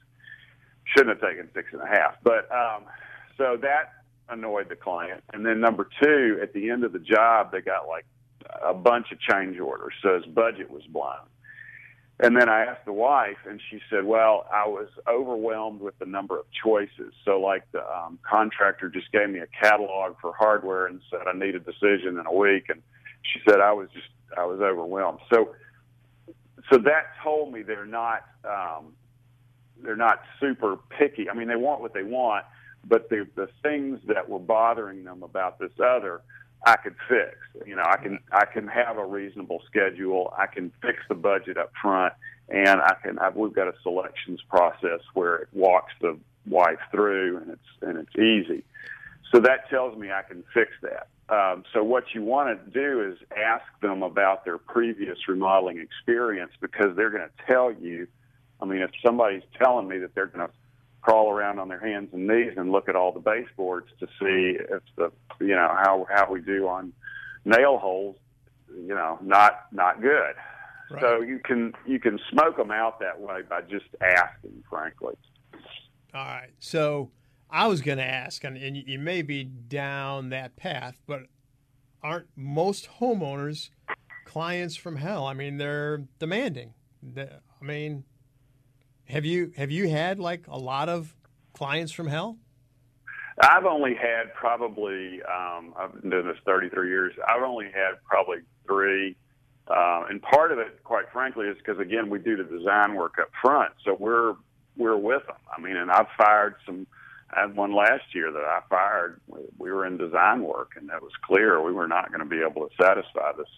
shouldn't 0.97 1.21
have 1.21 1.31
taken 1.31 1.49
six 1.55 1.69
and 1.73 1.83
a 1.83 1.87
half. 1.87 2.17
But 2.23 2.49
um, 2.53 2.85
so 3.37 3.57
that 3.63 3.93
annoyed 4.29 4.69
the 4.69 4.77
client. 4.77 5.23
And 5.33 5.45
then 5.45 5.61
number 5.61 5.89
two, 6.03 6.39
at 6.43 6.53
the 6.53 6.71
end 6.71 6.85
of 6.85 6.93
the 6.93 6.99
job, 6.99 7.53
they 7.53 7.61
got 7.61 7.89
like 7.89 8.07
a 8.65 8.75
bunch 8.75 9.07
of 9.13 9.21
change 9.21 9.59
orders, 9.59 9.95
so 10.03 10.17
his 10.17 10.27
budget 10.27 10.71
was 10.71 10.83
blown. 10.89 11.27
And 12.23 12.37
then 12.37 12.51
I 12.51 12.67
asked 12.67 12.85
the 12.85 12.93
wife, 12.93 13.39
and 13.49 13.63
she 13.71 13.81
said, 13.89 14.05
"Well, 14.05 14.47
I 14.53 14.69
was 14.69 14.89
overwhelmed 15.09 15.81
with 15.81 15.99
the 15.99 16.05
number 16.05 16.39
of 16.39 16.45
choices. 16.63 17.15
So, 17.25 17.41
like 17.41 17.65
the 17.73 17.81
um, 17.81 18.19
contractor 18.29 18.91
just 18.91 19.11
gave 19.11 19.31
me 19.31 19.39
a 19.39 19.47
catalog 19.47 20.17
for 20.21 20.35
hardware 20.39 20.87
and 20.87 21.01
said 21.11 21.21
I 21.27 21.33
need 21.33 21.55
a 21.55 21.61
decision 21.61 22.19
in 22.19 22.27
a 22.27 22.33
week, 22.33 22.67
and 22.69 22.83
she 23.23 23.41
said 23.49 23.61
I 23.61 23.73
was 23.73 23.89
just 23.93 24.09
I 24.37 24.45
was 24.45 24.61
overwhelmed. 24.61 25.21
So, 25.33 25.55
so 26.71 26.79
that 26.79 27.07
told 27.23 27.53
me 27.53 27.63
they're 27.63 27.85
not 27.85 28.25
um, 28.45 28.95
they're 29.83 29.97
not 29.97 30.21
super 30.39 30.77
picky. 30.77 31.29
I 31.29 31.35
mean, 31.35 31.49
they 31.49 31.57
want 31.57 31.81
what 31.81 31.95
they 31.95 32.03
want, 32.03 32.45
but 32.87 33.09
the 33.09 33.27
the 33.35 33.49
things 33.63 34.01
that 34.07 34.29
were 34.29 34.39
bothering 34.39 35.05
them 35.05 35.23
about 35.23 35.59
this 35.59 35.73
other 35.83 36.23
I 36.65 36.77
could 36.77 36.97
fix. 37.09 37.37
You 37.67 37.77
know, 37.77 37.85
I 37.85 37.97
can 37.97 38.19
I 38.33 38.45
can 38.45 38.69
have 38.69 38.99
a 38.99 39.05
reasonable 39.05 39.63
schedule. 39.67 40.33
I 40.37 40.47
can 40.47 40.73
fix 40.83 40.99
the 41.09 41.15
budget 41.15 41.57
up 41.57 41.73
front, 41.81 42.13
and 42.49 42.81
I 42.81 42.95
can. 43.03 43.19
I've, 43.19 43.35
we've 43.35 43.55
got 43.55 43.69
a 43.69 43.75
selections 43.83 44.41
process 44.49 45.01
where 45.15 45.37
it 45.37 45.49
walks 45.53 45.93
the 46.01 46.19
wife 46.47 46.79
through, 46.91 47.39
and 47.39 47.51
it's 47.51 47.83
and 47.83 47.99
it's 47.99 48.17
easy. 48.17 48.65
So 49.33 49.41
that 49.41 49.69
tells 49.71 49.97
me 49.97 50.11
I 50.11 50.23
can 50.23 50.43
fix 50.53 50.73
that. 50.83 51.09
Um, 51.35 51.63
so 51.73 51.85
what 51.85 52.05
you 52.15 52.23
want 52.23 52.49
to 52.49 52.71
do 52.71 53.09
is 53.09 53.19
ask 53.37 53.65
them 53.81 54.03
about 54.03 54.45
their 54.45 54.59
previous 54.59 55.17
remodeling 55.29 55.79
experience 55.79 56.51
because 56.61 56.97
they're 56.97 57.11
going 57.11 57.29
to 57.29 57.53
tell 57.53 57.73
you. 57.73 58.09
I 58.61 58.67
mean, 58.67 58.83
if 58.83 58.91
somebody's 59.05 59.45
telling 59.57 59.89
me 59.89 59.99
that 59.99 60.15
they're 60.15 60.27
going 60.27 60.47
to 60.47 60.53
crawl 61.03 61.31
around 61.31 61.59
on 61.59 61.69
their 61.69 61.81
hands 61.81 62.09
and 62.13 62.27
knees 62.27 62.53
and 62.57 62.73
look 62.73 62.89
at 62.89 62.97
all 62.97 63.13
the 63.13 63.21
baseboards 63.21 63.89
to 64.01 64.07
see 64.19 64.59
if 64.59 64.83
the 64.97 65.11
you 65.41 65.55
know 65.55 65.69
how 65.69 66.07
how 66.11 66.31
we 66.31 66.41
do 66.41 66.69
on 66.69 66.93
nail 67.45 67.79
holes 67.79 68.17
you 68.75 68.95
know 68.95 69.19
not 69.23 69.67
not 69.73 70.03
good 70.03 70.35
right. 70.91 71.01
so 71.01 71.21
you 71.21 71.41
can 71.43 71.73
you 71.87 71.99
can 71.99 72.19
smoke 72.31 72.57
them 72.57 72.71
out 72.71 73.01
that 73.01 73.19
way 73.19 73.41
by 73.49 73.63
just 73.63 73.87
asking 74.03 74.63
frankly 74.69 75.15
all 76.13 76.25
right 76.25 76.51
so 76.59 77.11
i 77.51 77.67
was 77.67 77.81
going 77.81 77.99
to 77.99 78.05
ask 78.05 78.45
and, 78.45 78.57
and 78.57 78.77
you 78.77 78.99
may 78.99 79.23
be 79.23 79.45
down 79.45 80.31
that 80.31 80.57
path 80.57 81.01
but 81.07 81.23
aren't 82.03 82.29
most 82.37 82.89
homeowners 83.01 83.71
clients 84.25 84.77
from 84.77 84.97
hell 84.97 85.27
i 85.27 85.35
mean 85.35 85.57
they're 85.57 86.05
demanding 86.19 86.73
i 87.17 87.65
mean 87.65 88.05
have 89.11 89.25
you 89.25 89.53
have 89.57 89.71
you 89.71 89.89
had 89.89 90.19
like 90.21 90.47
a 90.47 90.57
lot 90.57 90.89
of 90.89 91.15
clients 91.53 91.93
from 91.93 92.07
hell? 92.07 92.39
I've 93.43 93.65
only 93.65 93.95
had 93.95 94.33
probably 94.35 95.21
um, 95.23 95.75
I've 95.77 96.01
been 96.01 96.11
doing 96.11 96.27
this 96.27 96.37
33 96.45 96.89
years. 96.89 97.15
I've 97.27 97.43
only 97.43 97.67
had 97.67 97.93
probably 98.05 98.39
three, 98.67 99.17
uh, 99.67 100.05
and 100.09 100.21
part 100.23 100.53
of 100.53 100.59
it, 100.59 100.83
quite 100.85 101.07
frankly, 101.13 101.47
is 101.47 101.57
because 101.57 101.79
again 101.79 102.09
we 102.09 102.19
do 102.19 102.37
the 102.37 102.45
design 102.45 102.95
work 102.95 103.15
up 103.21 103.31
front, 103.43 103.73
so 103.85 103.97
we're 103.99 104.35
we're 104.77 104.97
with 104.97 105.27
them. 105.27 105.37
I 105.57 105.61
mean, 105.61 105.77
and 105.77 105.91
I've 105.91 106.09
fired 106.17 106.55
some. 106.65 106.87
I 107.33 107.43
had 107.43 107.57
one 107.57 107.75
last 107.75 108.15
year 108.15 108.33
that 108.33 108.43
I 108.43 108.61
fired. 108.69 109.21
We 109.59 109.71
were 109.71 109.87
in 109.87 109.97
design 109.97 110.43
work, 110.43 110.73
and 110.77 110.89
that 110.91 111.03
was 111.03 111.13
clear 111.23 111.63
we 111.63 111.73
were 111.73 111.89
not 111.89 112.09
going 112.09 112.21
to 112.21 112.27
be 112.27 112.41
able 112.41 112.69
to 112.69 112.75
satisfy 112.83 113.33
this 113.37 113.49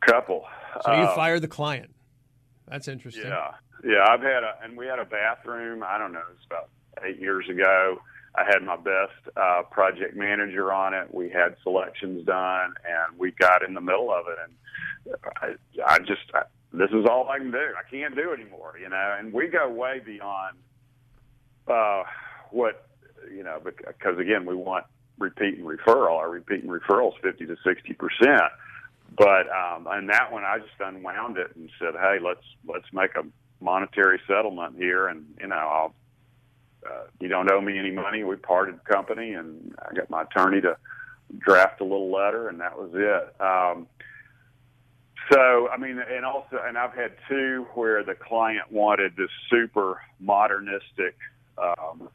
couple. 0.00 0.44
So 0.84 0.92
you 0.92 1.02
uh, 1.02 1.14
fired 1.14 1.42
the 1.42 1.48
client. 1.48 1.90
That's 2.68 2.88
interesting. 2.88 3.26
Yeah, 3.26 3.50
yeah, 3.84 4.06
I've 4.08 4.22
had 4.22 4.44
a, 4.44 4.54
and 4.62 4.76
we 4.76 4.86
had 4.86 4.98
a 4.98 5.04
bathroom. 5.04 5.82
I 5.86 5.98
don't 5.98 6.12
know, 6.12 6.22
it's 6.34 6.46
about 6.46 6.68
eight 7.04 7.18
years 7.20 7.48
ago. 7.48 7.98
I 8.36 8.44
had 8.44 8.62
my 8.62 8.76
best 8.76 9.36
uh, 9.36 9.62
project 9.70 10.14
manager 10.16 10.72
on 10.72 10.94
it. 10.94 11.12
We 11.12 11.30
had 11.30 11.56
selections 11.64 12.24
done, 12.24 12.74
and 12.84 13.18
we 13.18 13.32
got 13.32 13.64
in 13.64 13.74
the 13.74 13.80
middle 13.80 14.12
of 14.12 14.26
it. 14.28 14.38
And 14.44 15.16
I, 15.42 15.54
I 15.84 15.98
just, 15.98 16.22
I, 16.32 16.42
this 16.72 16.90
is 16.90 17.06
all 17.10 17.28
I 17.28 17.38
can 17.38 17.50
do. 17.50 17.58
I 17.58 17.90
can't 17.90 18.14
do 18.14 18.32
anymore, 18.32 18.74
you 18.80 18.88
know. 18.88 19.16
And 19.18 19.32
we 19.32 19.48
go 19.48 19.68
way 19.68 20.00
beyond 20.04 20.58
uh, 21.66 22.04
what, 22.52 22.86
you 23.30 23.42
know, 23.42 23.60
because 23.62 24.18
again, 24.18 24.46
we 24.46 24.54
want 24.54 24.84
repeat 25.18 25.58
and 25.58 25.66
referral. 25.66 26.16
Our 26.16 26.30
repeat 26.30 26.62
and 26.62 26.70
referral 26.70 27.08
is 27.08 27.20
fifty 27.22 27.46
to 27.46 27.56
sixty 27.64 27.92
percent. 27.92 28.50
But 29.16 29.48
um, 29.50 29.86
and 29.90 30.08
that 30.10 30.32
one, 30.32 30.44
I 30.44 30.58
just 30.58 30.80
unwound 30.80 31.36
it 31.36 31.54
and 31.56 31.68
said, 31.78 31.94
"Hey, 31.94 32.18
let's 32.22 32.44
let's 32.66 32.86
make 32.92 33.16
a 33.16 33.24
monetary 33.60 34.20
settlement 34.26 34.76
here, 34.76 35.08
and 35.08 35.26
you 35.40 35.48
know, 35.48 35.56
I'll, 35.56 35.94
uh, 36.86 37.06
you 37.18 37.28
don't 37.28 37.50
owe 37.50 37.60
me 37.60 37.78
any 37.78 37.90
money. 37.90 38.24
We 38.24 38.36
parted 38.36 38.82
company, 38.84 39.34
and 39.34 39.74
I 39.78 39.94
got 39.94 40.10
my 40.10 40.22
attorney 40.22 40.60
to 40.62 40.76
draft 41.38 41.80
a 41.80 41.84
little 41.84 42.10
letter, 42.10 42.48
and 42.48 42.60
that 42.60 42.78
was 42.78 42.90
it. 42.94 43.40
Um, 43.40 43.86
so, 45.30 45.68
I 45.68 45.76
mean, 45.76 45.98
and 45.98 46.24
also, 46.24 46.60
and 46.64 46.76
I've 46.76 46.94
had 46.94 47.12
two 47.28 47.66
where 47.74 48.02
the 48.02 48.14
client 48.14 48.72
wanted 48.72 49.16
this 49.16 49.30
super 49.48 50.00
modernistic, 50.18 51.14
um, 51.58 52.08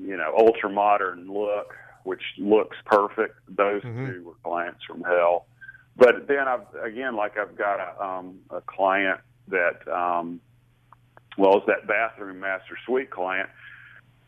you 0.00 0.16
know, 0.16 0.34
ultra 0.36 0.70
modern 0.70 1.32
look, 1.32 1.74
which 2.04 2.22
looks 2.38 2.76
perfect. 2.84 3.36
Those 3.48 3.82
mm-hmm. 3.82 4.06
two 4.06 4.24
were 4.24 4.34
clients 4.42 4.84
from 4.84 5.02
hell. 5.02 5.46
But 5.96 6.28
then 6.28 6.46
I've 6.46 6.66
again, 6.82 7.16
like 7.16 7.36
I've 7.36 7.56
got 7.56 7.80
a, 7.80 8.04
um, 8.04 8.38
a 8.50 8.60
client 8.60 9.20
that 9.48 9.86
um, 9.88 10.40
well 11.38 11.56
as 11.56 11.62
that 11.66 11.86
bathroom 11.86 12.40
master 12.40 12.76
suite 12.84 13.10
client 13.10 13.48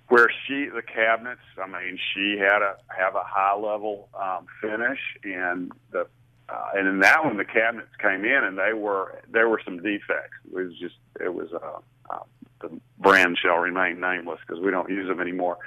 where 0.08 0.28
she 0.46 0.68
the 0.74 0.82
cabinets 0.82 1.40
i 1.62 1.66
mean 1.66 1.98
she 2.14 2.36
had 2.38 2.62
a 2.62 2.76
have 2.88 3.14
a 3.14 3.22
high 3.24 3.54
level 3.54 4.08
um, 4.18 4.46
finish 4.60 4.98
and 5.24 5.72
the 5.92 6.06
uh, 6.48 6.70
and 6.74 6.88
in 6.88 7.00
that 7.00 7.24
one 7.24 7.36
the 7.36 7.44
cabinets 7.44 7.94
came 8.00 8.24
in 8.24 8.44
and 8.44 8.58
they 8.58 8.72
were 8.72 9.20
there 9.30 9.48
were 9.48 9.60
some 9.64 9.82
defects 9.82 10.36
it 10.44 10.52
was 10.52 10.72
just 10.78 10.96
it 11.20 11.32
was 11.32 11.48
uh, 11.52 12.14
uh 12.14 12.18
the 12.61 12.71
brand 12.99 13.38
shall 13.40 13.57
remain 13.57 14.00
nameless 14.00 14.38
because 14.47 14.62
we 14.62 14.71
don't 14.71 14.90
use 14.90 15.09
them 15.09 15.21
anymore 15.21 15.59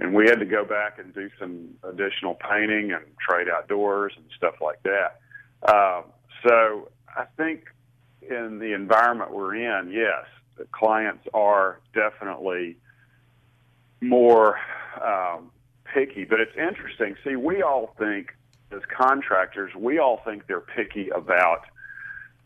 and 0.00 0.14
we 0.14 0.26
had 0.26 0.38
to 0.38 0.46
go 0.46 0.64
back 0.64 0.98
and 0.98 1.14
do 1.14 1.30
some 1.38 1.68
additional 1.84 2.34
painting 2.34 2.92
and 2.92 3.04
trade 3.18 3.48
outdoors 3.48 4.12
and 4.16 4.24
stuff 4.36 4.54
like 4.60 4.82
that 4.82 5.20
uh, 5.62 6.02
so 6.46 6.88
i 7.16 7.24
think 7.36 7.66
in 8.28 8.58
the 8.58 8.72
environment 8.72 9.32
we're 9.32 9.54
in, 9.54 9.90
yes, 9.90 10.26
the 10.56 10.66
clients 10.72 11.26
are 11.34 11.80
definitely 11.94 12.76
more 14.00 14.58
um, 15.02 15.50
picky. 15.84 16.24
But 16.24 16.40
it's 16.40 16.56
interesting. 16.56 17.16
See, 17.24 17.36
we 17.36 17.62
all 17.62 17.94
think 17.98 18.34
as 18.70 18.82
contractors, 18.96 19.74
we 19.74 19.98
all 19.98 20.20
think 20.24 20.46
they're 20.46 20.60
picky 20.60 21.08
about 21.10 21.62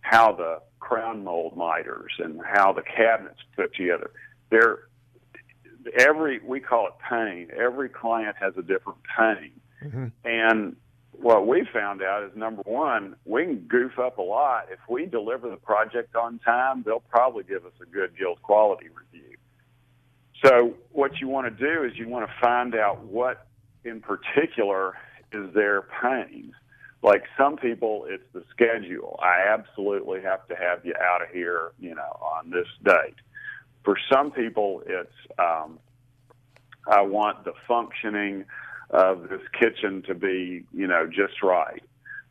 how 0.00 0.32
the 0.32 0.60
crown 0.86 1.24
mold 1.24 1.56
miters 1.56 2.12
and 2.18 2.40
how 2.44 2.72
the 2.72 2.82
cabinets 2.82 3.40
put 3.56 3.74
together. 3.74 4.10
They're 4.50 4.78
every 5.98 6.40
we 6.40 6.60
call 6.60 6.86
it 6.88 6.94
pain. 7.10 7.48
Every 7.56 7.88
client 7.88 8.36
has 8.40 8.54
a 8.56 8.62
different 8.62 8.98
pain, 9.16 9.52
mm-hmm. 9.84 10.06
and 10.24 10.76
what 11.12 11.46
we 11.46 11.66
found 11.72 12.02
out 12.02 12.22
is 12.24 12.36
number 12.36 12.62
one, 12.62 13.16
we 13.24 13.44
can 13.44 13.56
goof 13.60 13.98
up 13.98 14.18
a 14.18 14.22
lot. 14.22 14.66
If 14.70 14.80
we 14.88 15.06
deliver 15.06 15.48
the 15.48 15.56
project 15.56 16.14
on 16.14 16.38
time, 16.40 16.82
they'll 16.84 17.00
probably 17.00 17.44
give 17.44 17.64
us 17.64 17.72
a 17.80 17.86
good 17.86 18.16
guild 18.18 18.42
quality 18.42 18.88
review. 18.88 19.36
So 20.44 20.74
what 20.92 21.18
you 21.20 21.28
want 21.28 21.46
to 21.46 21.64
do 21.64 21.84
is 21.84 21.96
you 21.96 22.08
want 22.08 22.28
to 22.28 22.34
find 22.40 22.74
out 22.74 23.02
what 23.04 23.46
in 23.84 24.00
particular 24.00 24.94
is 25.32 25.52
their 25.54 25.82
pain. 26.02 26.52
Like 27.06 27.22
some 27.38 27.56
people, 27.56 28.04
it's 28.08 28.26
the 28.32 28.42
schedule. 28.50 29.16
I 29.22 29.46
absolutely 29.48 30.22
have 30.22 30.44
to 30.48 30.56
have 30.56 30.84
you 30.84 30.92
out 31.00 31.22
of 31.22 31.28
here, 31.28 31.70
you 31.78 31.94
know, 31.94 32.18
on 32.20 32.50
this 32.50 32.66
date. 32.82 33.14
For 33.84 33.96
some 34.12 34.32
people, 34.32 34.82
it's 34.84 35.14
um, 35.38 35.78
I 36.90 37.02
want 37.02 37.44
the 37.44 37.52
functioning 37.68 38.44
of 38.90 39.28
this 39.28 39.40
kitchen 39.56 40.02
to 40.08 40.16
be, 40.16 40.64
you 40.74 40.88
know, 40.88 41.06
just 41.06 41.44
right. 41.44 41.80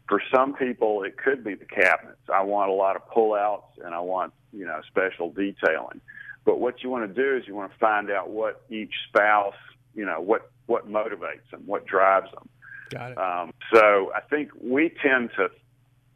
For 0.10 0.22
some 0.36 0.54
people, 0.54 1.04
it 1.04 1.18
could 1.18 1.42
be 1.42 1.56
the 1.56 1.64
cabinets. 1.64 2.20
I 2.32 2.44
want 2.44 2.70
a 2.70 2.74
lot 2.74 2.98
of 2.98 3.10
pullouts 3.10 3.82
and 3.82 3.96
I 3.96 4.02
want, 4.02 4.34
you 4.52 4.66
know, 4.66 4.82
special 4.90 5.32
detailing. 5.32 6.02
But 6.44 6.60
what 6.60 6.84
you 6.84 6.90
want 6.90 7.08
to 7.08 7.24
do 7.24 7.38
is 7.38 7.48
you 7.48 7.56
want 7.56 7.72
to 7.72 7.78
find 7.78 8.12
out 8.12 8.30
what 8.30 8.64
each 8.70 8.94
spouse, 9.08 9.56
you 9.96 10.06
know, 10.06 10.20
what 10.20 10.52
what 10.66 10.90
motivates 10.90 11.50
them, 11.50 11.64
what 11.66 11.86
drives 11.86 12.30
them. 12.32 12.50
Got 12.96 13.12
it. 13.12 13.18
Um, 13.18 13.54
so 13.74 14.12
I 14.16 14.22
think 14.22 14.52
we 14.62 14.90
tend 15.04 15.32
to 15.36 15.50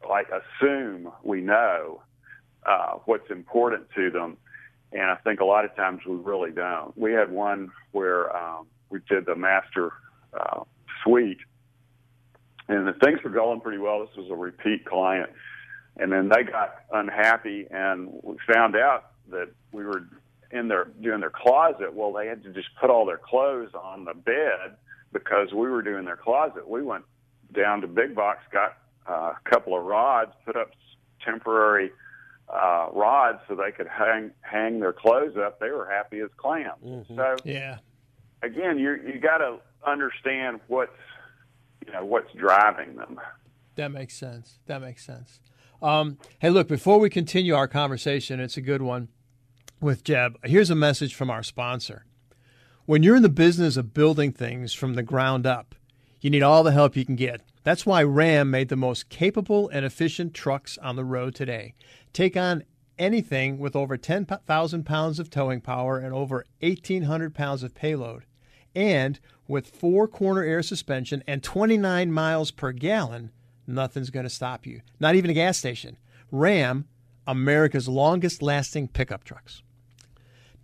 like 0.08 0.28
assume 0.30 1.12
we 1.24 1.42
know 1.42 2.02
uh, 2.66 2.94
what's 3.06 3.30
important 3.30 3.88
to 3.96 4.10
them, 4.10 4.38
and 4.94 5.04
I 5.04 5.16
think 5.16 5.42
a 5.42 5.46
lot 5.46 5.66
of 5.66 5.76
times 5.76 6.02
we 6.08 6.16
really 6.16 6.52
don't. 6.52 6.98
We 6.98 7.12
had 7.12 7.32
one 7.32 7.72
where 7.92 8.36
um, 8.36 8.68
we 8.90 9.00
did 9.10 9.26
the 9.26 9.36
master 9.36 9.92
uh, 10.34 10.64
suite, 11.04 11.40
and 12.70 12.88
the 12.88 12.94
things 12.94 13.20
were 13.26 13.30
going 13.30 13.60
pretty 13.60 13.80
well. 13.80 14.00
This 14.06 14.16
was 14.16 14.32
a 14.32 14.36
repeat 14.36 14.86
client, 14.86 15.30
and 15.98 16.10
then 16.14 16.30
they 16.30 16.44
got 16.44 16.76
unhappy, 16.94 17.68
and 17.70 18.10
we 18.24 18.38
found 18.54 18.78
out 18.78 19.12
that 19.32 19.50
we 19.74 19.84
were 19.84 20.08
in 20.52 20.70
their 20.70 20.86
doing 21.02 21.20
their 21.20 21.30
closet. 21.30 21.94
Well, 21.94 22.14
they 22.14 22.28
had 22.28 22.42
to 22.44 22.54
just 22.54 22.70
put 22.80 22.90
all 22.90 23.06
their 23.06 23.20
clothes 23.20 23.72
on 23.74 24.06
the 24.06 24.14
bed 24.14 24.78
because 25.12 25.52
we 25.54 25.70
were 25.70 25.82
doing 25.82 26.06
their 26.06 26.18
closet. 26.18 26.68
We 26.68 26.84
went 26.84 27.06
down 27.54 27.82
to 27.82 27.88
big 27.88 28.16
box, 28.16 28.40
got 28.52 28.78
uh, 29.08 29.34
a 29.34 29.50
couple 29.50 29.78
of 29.78 29.84
rods, 29.86 30.32
put 30.46 30.56
up 30.56 30.72
temporary 31.24 31.92
uh, 32.50 32.88
rods 32.94 33.40
so 33.48 33.56
they 33.56 33.72
could 33.72 33.88
hang 33.88 34.32
hang 34.42 34.80
their 34.80 34.94
clothes 34.94 35.38
up. 35.38 35.60
They 35.60 35.70
were 35.70 35.90
happy 35.90 36.20
as 36.20 36.30
clams. 36.38 36.84
Mm-hmm. 36.84 37.16
So 37.16 37.36
yeah, 37.44 37.78
again, 38.42 38.80
you 38.80 39.00
you 39.06 39.20
got 39.20 39.38
to 39.38 39.58
understand 39.86 40.60
what's 40.68 40.92
you 41.86 41.94
know 41.94 42.06
what's 42.06 42.32
driving 42.34 42.96
them. 42.96 43.20
That 43.76 43.92
makes 43.92 44.16
sense. 44.16 44.60
That 44.66 44.82
makes 44.82 45.06
sense. 45.06 45.40
Um, 45.82 46.18
hey, 46.40 46.50
look, 46.50 46.68
before 46.68 47.00
we 47.00 47.10
continue 47.10 47.56
our 47.56 47.68
conversation, 47.68 48.40
it's 48.40 48.58
a 48.58 48.62
good 48.62 48.82
one 48.82 49.08
with 49.80 50.04
Jeb. 50.04 50.38
Here's 50.44 50.70
a 50.70 50.76
message 50.76 51.16
from 51.16 51.30
our 51.30 51.44
sponsor. 51.44 52.06
When 52.90 53.04
you're 53.04 53.18
in 53.18 53.22
the 53.22 53.30
business 53.30 53.78
of 53.78 53.94
building 53.94 54.32
things 54.32 54.74
from 54.74 54.96
the 54.96 55.04
ground 55.04 55.46
up, 55.46 55.76
you 56.22 56.32
need 56.32 56.42
all 56.42 56.64
the 56.64 56.72
help 56.72 56.96
you 56.96 57.06
can 57.06 57.16
get. 57.16 57.42
That's 57.64 57.86
why 57.86 58.02
Ram 58.02 58.50
made 58.50 58.70
the 58.70 58.76
most 58.76 59.10
capable 59.10 59.70
and 59.70 59.86
efficient 59.86 60.34
trucks 60.34 60.76
on 60.80 60.96
the 60.96 61.06
road 61.06 61.36
today. 61.36 61.76
Take 62.14 62.36
on 62.36 62.64
anything 62.98 63.60
with 63.60 63.76
over 63.76 63.96
10,000 63.96 64.86
pounds 64.88 65.20
of 65.20 65.30
towing 65.30 65.62
power 65.62 66.00
and 66.00 66.16
over 66.16 66.48
1,800 66.62 67.36
pounds 67.36 67.62
of 67.62 67.76
payload. 67.76 68.26
And 68.74 69.20
with 69.48 69.68
four 69.68 70.08
corner 70.08 70.42
air 70.42 70.64
suspension 70.64 71.24
and 71.28 71.44
29 71.44 72.12
miles 72.12 72.50
per 72.50 72.72
gallon, 72.72 73.30
nothing's 73.68 74.10
going 74.10 74.24
to 74.26 74.32
stop 74.32 74.66
you. 74.66 74.82
Not 75.00 75.14
even 75.14 75.30
a 75.30 75.36
gas 75.36 75.60
station. 75.60 76.00
Ram, 76.32 76.88
America's 77.28 77.88
longest 77.88 78.42
lasting 78.42 78.88
pickup 78.88 79.24
trucks. 79.24 79.62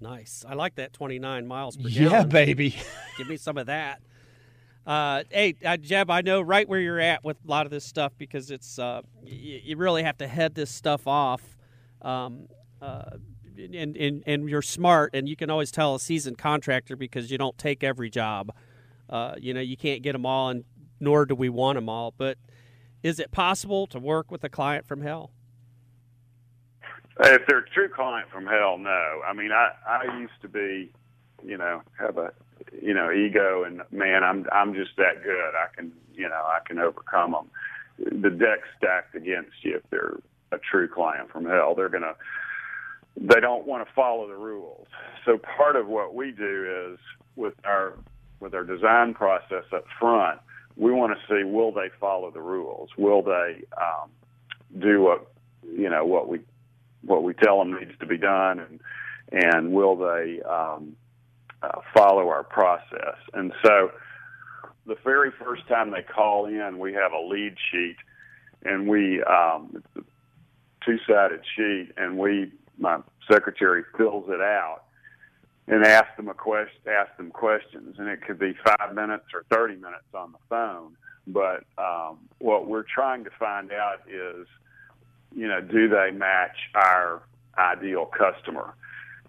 Nice. 0.05 0.45
I 0.47 0.53
like 0.53 0.75
that 0.75 0.93
29 0.93 1.47
miles 1.47 1.77
per 1.77 1.89
gallon. 1.89 2.12
yeah, 2.12 2.24
baby. 2.24 2.75
Give 3.17 3.27
me 3.27 3.38
some 3.38 3.57
of 3.57 3.65
that. 3.65 4.01
Uh, 4.85 5.24
hey, 5.31 5.55
uh, 5.65 5.77
Jeb, 5.77 6.12
I 6.12 6.21
know 6.21 6.41
right 6.41 6.69
where 6.69 6.79
you're 6.79 7.00
at 7.00 7.24
with 7.24 7.38
a 7.43 7.50
lot 7.50 7.65
of 7.65 7.71
this 7.71 7.83
stuff 7.83 8.13
because 8.19 8.51
it's 8.51 8.77
uh, 8.77 9.01
y- 9.24 9.62
you 9.63 9.77
really 9.77 10.03
have 10.03 10.17
to 10.19 10.27
head 10.27 10.53
this 10.53 10.69
stuff 10.69 11.07
off. 11.07 11.41
Um, 12.03 12.47
uh, 12.81 13.17
and, 13.57 13.97
and, 13.97 14.24
and 14.27 14.47
you're 14.47 14.62
smart, 14.62 15.15
and 15.15 15.27
you 15.27 15.35
can 15.35 15.50
always 15.50 15.71
tell 15.71 15.95
a 15.95 16.00
seasoned 16.00 16.38
contractor 16.38 16.95
because 16.95 17.31
you 17.31 17.39
don't 17.39 17.57
take 17.57 17.83
every 17.83 18.12
job. 18.12 18.53
Uh, 19.09 19.33
you 19.39 19.55
know, 19.55 19.62
you 19.62 19.75
can't 19.77 20.03
get 20.03 20.12
them 20.12 20.25
all, 20.25 20.50
and 20.50 20.65
nor 21.00 21.25
do 21.25 21.33
we 21.33 21.50
want 21.50 21.77
them 21.77 21.89
all. 21.89 22.13
But 22.15 22.38
is 23.01 23.19
it 23.19 23.31
possible 23.31 23.88
to 23.88 23.97
work 23.97 24.29
with 24.29 24.43
a 24.43 24.50
client 24.50 24.85
from 24.85 25.01
hell? 25.01 25.31
If 27.19 27.43
they're 27.48 27.60
a 27.60 27.69
true 27.69 27.89
client 27.89 28.29
from 28.31 28.45
hell, 28.45 28.77
no. 28.77 29.22
I 29.27 29.34
mean, 29.34 29.51
I 29.51 29.72
I 29.88 30.17
used 30.19 30.41
to 30.41 30.50
be, 30.50 30.91
you 31.43 31.57
know, 31.57 31.81
have 31.98 32.17
a 32.17 32.34
you 32.81 32.93
know 32.93 33.12
ego 33.12 33.63
and 33.63 33.81
man, 33.91 34.24
I'm 34.24 34.45
I'm 34.51 34.74
just 34.74 34.91
that 34.98 35.24
good. 35.24 35.55
I 35.55 35.74
can 35.75 35.91
you 36.13 36.27
know 36.27 36.43
I 36.45 36.60
can 36.65 36.79
overcome 36.79 37.31
them. 37.31 38.22
The 38.22 38.29
deck's 38.29 38.67
stacked 38.77 39.15
against 39.15 39.63
you 39.63 39.77
if 39.77 39.84
they're 39.89 40.19
a 40.51 40.57
true 40.57 40.88
client 40.88 41.31
from 41.31 41.45
hell. 41.45 41.74
They're 41.75 41.89
gonna 41.89 42.15
they 43.17 43.39
don't 43.39 43.65
want 43.65 43.88
to 43.88 43.93
follow 43.93 44.27
the 44.27 44.36
rules. 44.36 44.88
So 45.25 45.38
part 45.57 45.75
of 45.75 45.88
what 45.88 46.13
we 46.13 46.31
do 46.31 46.93
is 46.93 47.00
with 47.36 47.53
our 47.63 47.98
with 48.39 48.53
our 48.53 48.63
design 48.63 49.13
process 49.13 49.63
up 49.74 49.86
front, 50.00 50.39
we 50.75 50.91
want 50.91 51.17
to 51.17 51.19
see 51.27 51.43
will 51.43 51.72
they 51.72 51.89
follow 52.00 52.31
the 52.31 52.41
rules? 52.41 52.89
Will 52.98 53.22
they 53.22 53.63
um, 53.77 54.10
do 54.79 55.01
what 55.01 55.31
you 55.63 55.89
know 55.89 56.05
what 56.05 56.27
we 56.27 56.41
what 57.05 57.24
we 57.24 57.33
tell 57.33 57.59
them 57.59 57.74
needs 57.74 57.97
to 58.00 58.05
be 58.05 58.17
done, 58.17 58.59
and 58.59 58.79
and 59.31 59.71
will 59.71 59.95
they 59.95 60.41
um, 60.41 60.95
uh, 61.62 61.79
follow 61.93 62.29
our 62.29 62.43
process? 62.43 63.17
And 63.33 63.53
so, 63.63 63.91
the 64.85 64.95
very 65.03 65.31
first 65.43 65.67
time 65.67 65.91
they 65.91 66.03
call 66.03 66.45
in, 66.45 66.79
we 66.79 66.93
have 66.93 67.12
a 67.12 67.21
lead 67.21 67.55
sheet, 67.71 67.97
and 68.63 68.88
we 68.88 69.24
um, 69.24 69.71
it's 69.75 69.88
a 69.97 70.85
two-sided 70.85 71.41
sheet, 71.55 71.89
and 71.97 72.17
we 72.17 72.51
my 72.77 73.00
secretary 73.31 73.83
fills 73.97 74.25
it 74.29 74.41
out 74.41 74.81
and 75.67 75.83
ask 75.83 76.15
them 76.15 76.27
a 76.27 76.33
question, 76.33 76.79
ask 76.88 77.15
them 77.17 77.31
questions, 77.31 77.95
and 77.97 78.07
it 78.07 78.21
could 78.21 78.38
be 78.38 78.53
five 78.63 78.93
minutes 78.93 79.25
or 79.33 79.43
thirty 79.51 79.75
minutes 79.75 80.13
on 80.13 80.31
the 80.31 80.38
phone. 80.50 80.95
But 81.27 81.63
um, 81.77 82.19
what 82.38 82.67
we're 82.67 82.83
trying 82.83 83.24
to 83.24 83.31
find 83.39 83.71
out 83.71 84.01
is 84.07 84.45
you 85.36 85.48
know, 85.48 85.62
do 85.62 85.89
they 85.89 86.12
match 86.12 86.58
our 86.74 87.22
ideal 87.58 88.06
customer? 88.06 88.74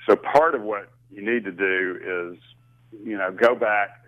So 0.08 0.16
part 0.16 0.54
of 0.54 0.62
what 0.62 0.88
you 1.10 1.20
need 1.20 1.44
to 1.44 1.52
do 1.52 2.32
is, 2.32 2.38
you 3.04 3.18
know, 3.18 3.32
go 3.32 3.54
back 3.54 4.02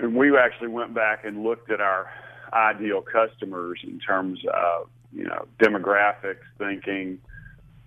and 0.00 0.14
we 0.14 0.36
actually 0.36 0.68
went 0.68 0.94
back 0.94 1.24
and 1.24 1.42
looked 1.42 1.70
at 1.70 1.80
our 1.80 2.10
ideal 2.52 3.02
customers 3.02 3.80
in 3.82 3.98
terms 4.00 4.40
of, 4.52 4.88
you 5.12 5.24
know, 5.24 5.46
demographics, 5.58 6.44
thinking, 6.58 7.18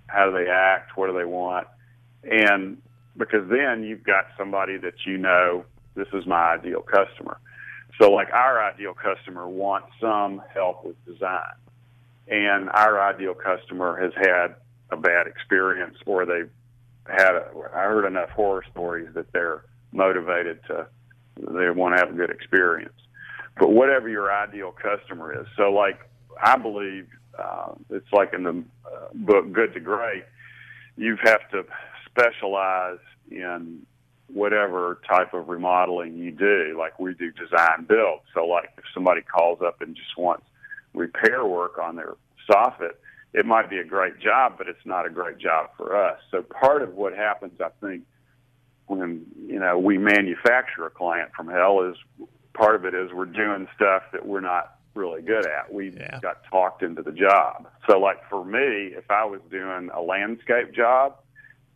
how 0.08 0.26
do 0.30 0.32
they 0.32 0.50
act, 0.50 0.98
what 0.98 1.08
do 1.08 1.18
they 1.18 1.26
want? 1.26 1.68
And 2.24 2.82
because 3.18 3.48
then 3.50 3.84
you've 3.84 4.04
got 4.04 4.26
somebody 4.38 4.78
that 4.78 5.06
you 5.06 5.18
know, 5.18 5.66
this 5.96 6.08
is 6.14 6.26
my 6.26 6.54
ideal 6.54 6.82
customer. 6.82 7.40
So 8.02 8.12
like 8.12 8.30
our 8.32 8.64
ideal 8.64 8.94
customer 8.94 9.48
wants 9.48 9.90
some 10.00 10.42
help 10.54 10.86
with 10.86 10.96
design 11.06 11.54
and 12.30 12.70
our 12.70 13.02
ideal 13.02 13.34
customer 13.34 14.00
has 14.02 14.14
had 14.16 14.56
a 14.92 14.98
bad 14.98 15.28
experience 15.28 15.98
or 16.06 16.26
they've 16.26 16.50
had 17.06 17.36
a, 17.36 17.48
I 17.74 17.84
heard 17.84 18.06
enough 18.06 18.30
horror 18.30 18.64
stories 18.72 19.10
that 19.16 19.32
they're 19.34 19.64
motivated 19.92 20.60
to 20.68 20.88
they 21.38 21.70
want 21.70 21.96
to 21.96 22.06
have 22.06 22.14
a 22.14 22.18
good 22.18 22.30
experience. 22.30 22.94
But 23.58 23.72
whatever 23.72 24.10
your 24.10 24.32
ideal 24.32 24.72
customer 24.74 25.42
is, 25.42 25.48
so 25.58 25.72
like 25.72 26.00
I 26.42 26.58
believe 26.58 27.08
uh, 27.38 27.74
it's 27.90 28.12
like 28.12 28.34
in 28.34 28.44
the 28.44 28.64
uh, 28.86 29.08
book 29.14 29.52
Good 29.52 29.74
to 29.74 29.80
Great, 29.80 30.24
you 30.98 31.18
have 31.24 31.50
to 31.52 31.64
specialize 32.06 33.00
in 33.32 33.86
whatever 34.28 35.02
type 35.10 35.34
of 35.34 35.48
remodeling 35.48 36.18
you 36.18 36.32
do. 36.32 36.76
Like 36.78 37.00
we 37.00 37.14
do 37.14 37.32
design 37.32 37.86
build. 37.88 38.20
So 38.34 38.46
like 38.46 38.72
if 38.78 38.84
somebody 38.94 39.22
calls 39.22 39.60
up 39.66 39.82
and 39.82 39.96
just 39.96 40.18
wants 40.18 40.46
repair 41.00 41.46
work 41.46 41.80
on 41.80 41.96
their 41.96 42.16
soffit, 42.50 42.96
it 43.34 43.46
might 43.46 43.70
be 43.70 43.78
a 43.78 43.84
great 43.84 44.20
job, 44.20 44.56
but 44.58 44.68
it's 44.68 44.86
not 44.86 45.06
a 45.06 45.10
great 45.10 45.38
job 45.38 45.70
for 45.78 45.96
us. 45.96 46.20
So 46.30 46.42
part 46.42 46.82
of 46.82 46.94
what 46.94 47.16
happens, 47.16 47.60
I 47.62 47.70
think, 47.82 48.04
when 48.88 49.26
you 49.48 49.60
know 49.60 49.78
we 49.78 49.98
manufacture 50.00 50.86
a 50.86 50.90
client 50.90 51.30
from 51.36 51.48
hell 51.48 51.82
is 51.84 52.28
part 52.54 52.76
of 52.76 52.86
it 52.86 52.96
is 52.96 53.12
we're 53.14 53.26
doing 53.26 53.68
stuff 53.76 54.02
that 54.12 54.26
we're 54.26 54.42
not 54.42 54.78
really 54.96 55.22
good 55.22 55.46
at. 55.46 55.72
We 55.72 55.92
yeah. 55.92 56.20
got 56.22 56.44
talked 56.50 56.82
into 56.82 57.04
the 57.04 57.12
job. 57.12 57.68
So 57.88 58.00
like 58.00 58.28
for 58.30 58.44
me, 58.44 58.94
if 58.98 59.10
I 59.12 59.26
was 59.26 59.42
doing 59.52 59.92
a 59.94 60.02
landscape 60.02 60.74
job, 60.74 61.18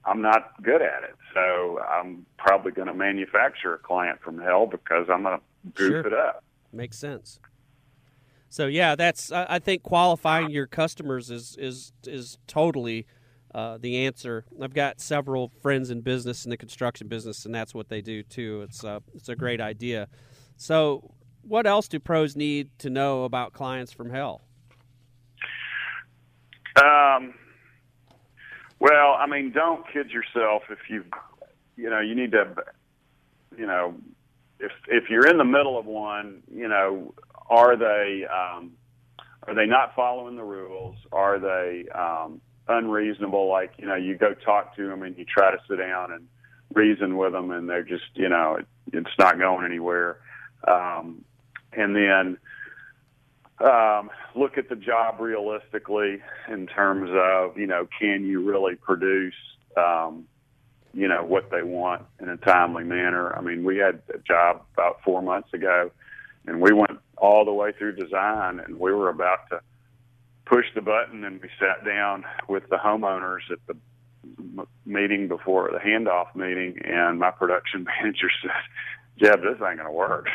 I'm 0.05 0.21
not 0.23 0.61
good 0.63 0.81
at 0.81 1.03
it. 1.03 1.15
So 1.35 1.79
I'm 1.79 2.25
probably 2.37 2.71
going 2.71 2.87
to 2.87 2.93
manufacture 2.95 3.75
a 3.75 3.77
client 3.77 4.19
from 4.21 4.39
hell 4.39 4.65
because 4.65 5.05
I'm 5.09 5.21
going 5.21 5.37
to 5.37 5.43
goof 5.75 5.89
sure. 5.89 6.07
it 6.07 6.13
up. 6.13 6.43
Makes 6.73 6.97
sense. 6.97 7.39
So 8.53 8.67
yeah, 8.67 8.93
that's 8.93 9.31
I 9.31 9.57
think 9.57 9.81
qualifying 9.81 10.51
your 10.51 10.67
customers 10.67 11.31
is 11.31 11.57
is 11.57 11.91
is 12.05 12.37
totally 12.45 13.07
uh, 13.55 13.79
the 13.81 14.05
answer. 14.05 14.45
I've 14.61 14.75
got 14.75 15.01
several 15.01 15.51
friends 15.63 15.89
in 15.89 16.01
business 16.01 16.45
in 16.45 16.51
the 16.51 16.57
construction 16.57 17.07
business, 17.07 17.47
and 17.47 17.55
that's 17.55 17.73
what 17.73 17.89
they 17.89 17.99
do 17.99 18.21
too. 18.21 18.61
It's 18.61 18.83
uh, 18.83 18.99
it's 19.15 19.27
a 19.27 19.35
great 19.35 19.59
idea. 19.59 20.07
So, 20.55 21.15
what 21.41 21.65
else 21.65 21.87
do 21.87 21.99
pros 21.99 22.35
need 22.35 22.69
to 22.77 22.91
know 22.91 23.23
about 23.23 23.53
clients 23.53 23.91
from 23.91 24.11
hell? 24.11 24.43
Um, 26.75 27.33
well, 28.77 29.15
I 29.17 29.25
mean, 29.25 29.51
don't 29.51 29.83
kid 29.91 30.11
yourself. 30.11 30.61
If 30.69 30.91
you, 30.91 31.03
you 31.75 31.89
know, 31.89 32.01
you 32.01 32.13
need 32.13 32.33
to, 32.33 32.53
you 33.57 33.65
know, 33.65 33.95
if 34.59 34.71
if 34.87 35.09
you're 35.09 35.27
in 35.27 35.37
the 35.37 35.45
middle 35.45 35.77
of 35.77 35.85
one, 35.85 36.43
you 36.53 36.67
know, 36.67 37.13
are 37.49 37.75
they 37.75 38.25
um, 38.25 38.71
are 39.47 39.53
they 39.53 39.65
not 39.65 39.95
following 39.95 40.35
the 40.35 40.43
rules? 40.43 40.95
Are 41.11 41.39
they 41.39 41.85
um, 41.89 42.41
unreasonable? 42.67 43.47
Like 43.49 43.73
you 43.77 43.85
know, 43.85 43.95
you 43.95 44.17
go 44.17 44.33
talk 44.33 44.75
to 44.75 44.87
them 44.87 45.03
and 45.03 45.17
you 45.17 45.25
try 45.25 45.51
to 45.51 45.57
sit 45.67 45.77
down 45.77 46.11
and 46.11 46.27
reason 46.73 47.17
with 47.17 47.33
them, 47.33 47.51
and 47.51 47.69
they're 47.69 47.83
just 47.83 48.05
you 48.15 48.29
know 48.29 48.55
it, 48.55 48.67
it's 48.91 49.17
not 49.19 49.37
going 49.37 49.65
anywhere. 49.65 50.17
Um, 50.67 51.25
and 51.73 51.95
then 51.95 52.37
um, 53.59 54.09
look 54.35 54.57
at 54.57 54.69
the 54.69 54.75
job 54.75 55.19
realistically 55.19 56.21
in 56.49 56.67
terms 56.67 57.09
of 57.13 57.57
you 57.57 57.67
know 57.67 57.87
can 57.99 58.23
you 58.25 58.41
really 58.43 58.75
produce 58.75 59.35
um, 59.77 60.25
you 60.93 61.07
know 61.07 61.23
what 61.23 61.49
they 61.49 61.63
want 61.63 62.03
in 62.19 62.29
a 62.29 62.37
timely 62.37 62.83
manner. 62.83 63.35
I 63.35 63.41
mean, 63.41 63.63
we 63.63 63.77
had 63.77 64.01
a 64.13 64.19
job 64.19 64.61
about 64.73 65.01
four 65.03 65.21
months 65.21 65.53
ago, 65.53 65.91
and 66.45 66.61
we 66.61 66.71
went 66.71 66.99
all 67.17 67.45
the 67.45 67.53
way 67.53 67.71
through 67.71 67.95
design, 67.95 68.59
and 68.59 68.79
we 68.79 68.93
were 68.93 69.09
about 69.09 69.49
to 69.49 69.61
push 70.45 70.65
the 70.75 70.81
button, 70.81 71.23
and 71.23 71.41
we 71.41 71.49
sat 71.59 71.83
down 71.85 72.25
with 72.47 72.69
the 72.69 72.75
homeowners 72.75 73.51
at 73.51 73.59
the 73.67 73.75
meeting 74.85 75.27
before 75.27 75.71
the 75.71 75.79
handoff 75.79 76.35
meeting, 76.35 76.77
and 76.85 77.19
my 77.19 77.31
production 77.31 77.85
manager 78.01 78.29
said, 78.41 78.51
"Jeb, 79.17 79.41
this 79.41 79.53
ain't 79.53 79.59
going 79.59 79.85
to 79.85 79.91
work. 79.91 80.27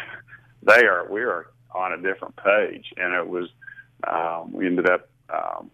They 0.63 0.87
are 0.87 1.09
we 1.09 1.23
are 1.23 1.47
on 1.73 1.93
a 1.93 1.97
different 2.03 2.35
page," 2.37 2.93
and 2.97 3.15
it 3.15 3.29
was 3.29 3.49
um, 4.07 4.53
we 4.53 4.67
ended 4.67 4.91
up 4.91 5.09
um, 5.33 5.71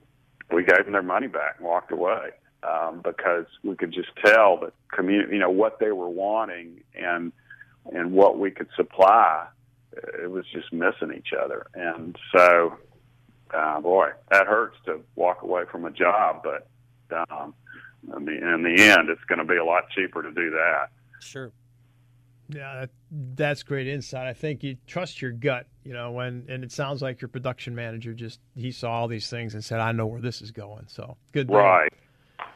we 0.53 0.63
gave 0.63 0.85
them 0.85 0.93
their 0.93 1.03
money 1.03 1.27
back 1.27 1.57
and 1.59 1.67
walked 1.67 1.91
away 1.91 2.33
um, 2.67 3.01
because 3.03 3.47
we 3.63 3.77
could 3.77 3.93
just 3.93 4.09
tell 4.25 4.59
that 4.59 4.73
community, 4.93 5.35
you 5.35 5.41
know, 5.41 5.51
what 5.51 5.79
they 5.79 5.93
were 5.93 6.09
wanting 6.09 6.83
and 6.95 7.33
and 7.93 8.13
what 8.13 8.39
we 8.39 8.51
could 8.51 8.69
supply 8.77 9.47
it 10.23 10.31
was 10.31 10.45
just 10.53 10.73
missing 10.73 11.13
each 11.17 11.33
other. 11.33 11.67
And 11.75 12.17
so, 12.35 12.77
uh, 13.53 13.81
boy, 13.81 14.11
that 14.31 14.47
hurts 14.47 14.77
to 14.87 15.01
walk 15.17 15.43
away 15.43 15.65
from 15.71 15.85
a 15.85 15.91
job, 15.91 16.43
but 16.43 16.69
um, 17.31 17.55
I 18.15 18.19
mean, 18.19 18.43
in 18.43 18.63
the 18.63 18.83
end, 18.83 19.09
it's 19.09 19.25
going 19.29 19.39
to 19.39 19.45
be 19.45 19.57
a 19.57 19.65
lot 19.65 19.85
cheaper 19.91 20.23
to 20.23 20.33
do 20.33 20.51
that. 20.51 20.89
Sure. 21.21 21.53
Yeah, 22.49 22.81
that, 22.81 22.91
that's 23.11 23.63
great 23.63 23.87
insight. 23.89 24.27
I 24.27 24.35
think 24.35 24.63
you 24.63 24.77
trust 24.87 25.23
your 25.23 25.31
gut, 25.33 25.67
you 25.83 25.95
know, 25.95 26.13
when 26.13 26.45
and 26.49 26.63
it 26.63 26.73
sounds 26.73 27.01
like 27.01 27.23
your 27.23 27.29
production 27.29 27.75
manager 27.75 28.13
just 28.13 28.39
he 28.55 28.71
saw 28.71 28.93
all 28.93 29.09
these 29.09 29.31
things 29.31 29.55
and 29.55 29.65
said, 29.65 29.81
"I 29.81 29.93
know 29.93 30.07
where 30.07 30.21
this 30.21 30.43
is 30.43 30.51
going." 30.51 30.85
So 30.89 31.17
good. 31.33 31.49
Deal. 31.49 31.57
Right. 31.57 31.91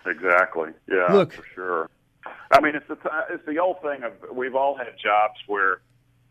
Exactly. 0.07 0.71
Yeah. 0.91 1.13
Look, 1.13 1.33
for 1.33 1.45
sure. 1.55 1.91
I 2.51 2.61
mean, 2.61 2.75
it's 2.75 2.89
the 2.89 2.97
it's 3.31 3.45
the 3.47 3.59
old 3.59 3.81
thing 3.83 4.03
of 4.03 4.13
we've 4.35 4.55
all 4.55 4.77
had 4.77 4.89
jobs 5.03 5.37
where 5.47 5.81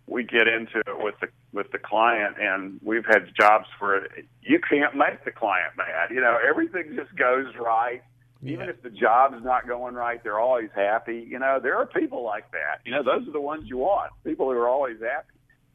we 0.08 0.24
get 0.24 0.48
into 0.48 0.80
it 0.80 1.04
with 1.04 1.16
the 1.22 1.28
with 1.54 1.72
the 1.72 1.78
client, 1.78 2.38
and 2.40 2.80
we've 2.84 3.06
had 3.06 3.32
jobs 3.40 3.68
where 3.80 4.08
you 4.42 4.60
can't 4.60 4.96
make 4.96 5.24
the 5.26 5.32
client 5.32 5.74
mad. 5.78 6.10
You 6.12 6.22
know, 6.22 6.38
everything 6.48 6.96
just 6.96 7.16
goes 7.16 7.48
right. 7.60 8.02
Even 8.44 8.70
if 8.70 8.82
the 8.84 8.92
job's 8.92 9.44
not 9.44 9.68
going 9.68 9.96
right, 9.96 10.24
they're 10.24 10.40
always 10.40 10.70
happy. 10.76 11.26
You 11.28 11.40
know, 11.40 11.60
there 11.62 11.76
are 11.76 11.88
people 11.88 12.24
like 12.24 12.52
that. 12.52 12.82
You 12.86 12.92
know, 12.92 13.02
those 13.02 13.28
are 13.28 13.32
the 13.32 13.42
ones 13.42 13.64
you 13.68 13.78
want. 13.78 14.12
People 14.24 14.46
who 14.46 14.52
are 14.52 14.70
always 14.70 14.98
happy. 15.02 15.28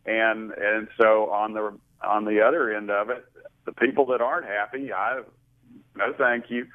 And 0.06 0.52
and 0.52 0.88
so 1.00 1.30
on 1.30 1.54
the 1.54 1.76
on 2.02 2.24
the 2.24 2.40
other 2.40 2.72
end 2.72 2.90
of 2.90 3.10
it, 3.10 3.24
the 3.64 3.72
people 3.72 4.06
that 4.06 4.20
aren't 4.20 4.46
happy, 4.46 4.92
I 4.92 5.22
no 5.96 6.12
thank 6.16 6.50
you. 6.50 6.66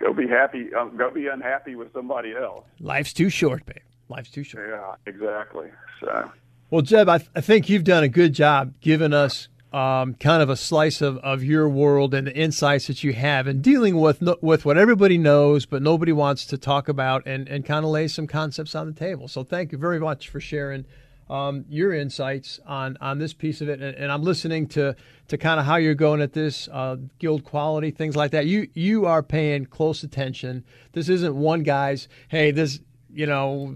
Go 0.00 0.12
be 0.12 0.28
happy. 0.28 0.72
Um, 0.74 0.96
go 0.96 1.10
be 1.10 1.26
unhappy 1.28 1.74
with 1.74 1.92
somebody 1.92 2.34
else. 2.34 2.64
Life's 2.80 3.12
too 3.12 3.30
short, 3.30 3.64
babe. 3.66 3.78
Life's 4.08 4.30
too 4.30 4.44
short. 4.44 4.68
Yeah, 4.68 4.94
exactly. 5.06 5.68
So. 6.00 6.30
Well, 6.70 6.82
Jeb, 6.82 7.08
I, 7.08 7.18
th- 7.18 7.30
I 7.34 7.40
think 7.40 7.68
you've 7.68 7.84
done 7.84 8.04
a 8.04 8.08
good 8.08 8.32
job 8.32 8.74
giving 8.80 9.12
us 9.12 9.48
um, 9.72 10.14
kind 10.14 10.42
of 10.42 10.48
a 10.48 10.56
slice 10.56 11.00
of, 11.00 11.18
of 11.18 11.42
your 11.42 11.68
world 11.68 12.14
and 12.14 12.26
the 12.26 12.36
insights 12.36 12.86
that 12.86 13.04
you 13.04 13.12
have 13.12 13.46
and 13.46 13.62
dealing 13.62 13.98
with 14.00 14.22
no, 14.22 14.36
with 14.40 14.64
what 14.64 14.78
everybody 14.78 15.18
knows 15.18 15.66
but 15.66 15.82
nobody 15.82 16.12
wants 16.12 16.46
to 16.46 16.56
talk 16.56 16.88
about 16.88 17.26
and, 17.26 17.48
and 17.48 17.64
kind 17.64 17.84
of 17.84 17.90
lay 17.90 18.08
some 18.08 18.26
concepts 18.26 18.74
on 18.74 18.86
the 18.86 18.92
table. 18.92 19.28
So 19.28 19.44
thank 19.44 19.72
you 19.72 19.78
very 19.78 20.00
much 20.00 20.28
for 20.28 20.40
sharing 20.40 20.86
um, 21.28 21.64
your 21.68 21.92
insights 21.92 22.60
on, 22.66 22.96
on 23.00 23.18
this 23.18 23.32
piece 23.32 23.60
of 23.60 23.68
it. 23.68 23.80
And, 23.80 23.96
and, 23.96 24.12
I'm 24.12 24.22
listening 24.22 24.68
to, 24.68 24.94
to 25.28 25.38
kind 25.38 25.58
of 25.58 25.66
how 25.66 25.76
you're 25.76 25.94
going 25.94 26.20
at 26.20 26.32
this, 26.32 26.68
uh, 26.72 26.96
guild 27.18 27.44
quality, 27.44 27.90
things 27.90 28.14
like 28.14 28.30
that. 28.30 28.46
You, 28.46 28.68
you 28.74 29.06
are 29.06 29.22
paying 29.22 29.66
close 29.66 30.02
attention. 30.02 30.64
This 30.92 31.08
isn't 31.08 31.34
one 31.34 31.62
guy's, 31.62 32.08
hey, 32.28 32.52
this, 32.52 32.80
you 33.12 33.26
know, 33.26 33.74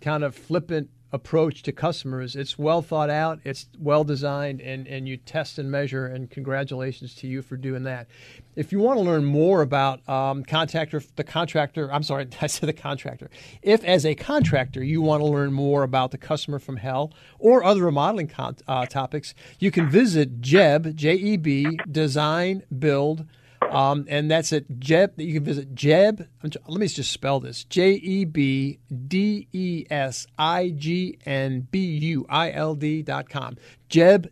kind 0.00 0.22
of 0.22 0.34
flippant 0.34 0.90
approach 1.12 1.62
to 1.62 1.72
customers. 1.72 2.34
It's 2.34 2.58
well 2.58 2.82
thought 2.82 3.10
out, 3.10 3.40
it's 3.44 3.68
well 3.78 4.02
designed, 4.02 4.60
and, 4.60 4.86
and 4.88 5.06
you 5.06 5.18
test 5.18 5.58
and 5.58 5.70
measure. 5.70 6.06
And 6.06 6.30
congratulations 6.30 7.14
to 7.16 7.26
you 7.26 7.42
for 7.42 7.56
doing 7.56 7.84
that. 7.84 8.08
If 8.56 8.72
you 8.72 8.80
want 8.80 8.98
to 8.98 9.04
learn 9.04 9.24
more 9.24 9.62
about 9.62 10.06
um, 10.08 10.42
contractor, 10.42 11.02
the 11.16 11.24
contractor, 11.24 11.92
I'm 11.92 12.02
sorry, 12.02 12.28
I 12.40 12.46
said 12.46 12.68
the 12.68 12.72
contractor. 12.72 13.30
If 13.62 13.84
as 13.84 14.06
a 14.06 14.14
contractor 14.14 14.82
you 14.82 15.02
want 15.02 15.20
to 15.20 15.26
learn 15.26 15.52
more 15.52 15.82
about 15.82 16.10
the 16.10 16.18
customer 16.18 16.58
from 16.58 16.76
hell 16.76 17.12
or 17.38 17.62
other 17.62 17.84
remodeling 17.84 18.28
con- 18.28 18.56
uh, 18.66 18.86
topics, 18.86 19.34
you 19.58 19.70
can 19.70 19.88
visit 19.90 20.40
Jeb 20.40 20.96
J 20.96 21.14
E 21.14 21.36
B 21.36 21.78
Design 21.90 22.62
Build 22.78 23.26
um, 23.70 24.06
and 24.08 24.30
that's 24.30 24.52
at 24.52 24.78
Jeb. 24.78 25.20
You 25.20 25.34
can 25.34 25.44
visit 25.44 25.74
Jeb. 25.74 26.28
Let 26.42 26.68
me 26.68 26.86
just 26.88 27.12
spell 27.12 27.40
this: 27.40 27.64
J 27.64 27.92
E 27.92 28.24
B 28.24 28.78
D 29.08 29.48
E 29.52 29.84
S 29.90 30.26
I 30.38 30.70
G 30.70 31.18
N 31.24 31.68
B 31.70 31.78
U 31.78 32.26
I 32.28 32.50
L 32.52 32.74
D 32.74 33.02
dot 33.02 33.28
com. 33.28 33.56
Dot 33.88 34.28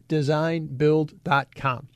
com. 1.55 1.89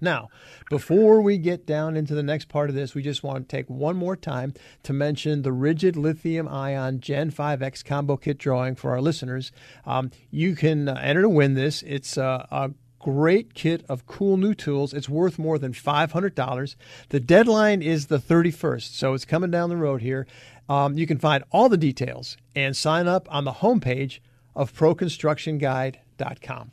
Now, 0.00 0.28
before 0.68 1.22
we 1.22 1.38
get 1.38 1.66
down 1.66 1.96
into 1.96 2.14
the 2.14 2.22
next 2.22 2.48
part 2.48 2.68
of 2.68 2.76
this, 2.76 2.94
we 2.94 3.02
just 3.02 3.22
want 3.22 3.48
to 3.48 3.56
take 3.56 3.70
one 3.70 3.96
more 3.96 4.16
time 4.16 4.52
to 4.82 4.92
mention 4.92 5.42
the 5.42 5.50
Ridgid 5.50 5.96
Lithium 5.96 6.46
Ion 6.46 7.00
Gen 7.00 7.30
5X 7.30 7.84
combo 7.84 8.16
kit 8.16 8.36
drawing 8.36 8.74
for 8.74 8.90
our 8.90 9.00
listeners. 9.00 9.50
Um, 9.86 10.10
you 10.30 10.56
can 10.56 10.88
uh, 10.88 11.00
enter 11.00 11.22
to 11.22 11.28
win 11.28 11.54
this. 11.54 11.82
It's 11.82 12.18
uh, 12.18 12.46
a 12.50 12.70
great 13.04 13.52
kit 13.52 13.84
of 13.86 14.06
cool 14.06 14.38
new 14.38 14.54
tools. 14.54 14.94
It's 14.94 15.10
worth 15.10 15.38
more 15.38 15.58
than 15.58 15.74
$500. 15.74 16.76
The 17.10 17.20
deadline 17.20 17.82
is 17.82 18.06
the 18.06 18.18
31st, 18.18 18.94
so 18.94 19.12
it's 19.12 19.26
coming 19.26 19.50
down 19.50 19.68
the 19.68 19.76
road 19.76 20.00
here. 20.00 20.26
Um, 20.70 20.96
you 20.96 21.06
can 21.06 21.18
find 21.18 21.44
all 21.50 21.68
the 21.68 21.76
details 21.76 22.38
and 22.56 22.74
sign 22.74 23.06
up 23.06 23.28
on 23.30 23.44
the 23.44 23.52
homepage 23.52 24.20
of 24.56 24.72
proconstructionguide.com. 24.72 26.70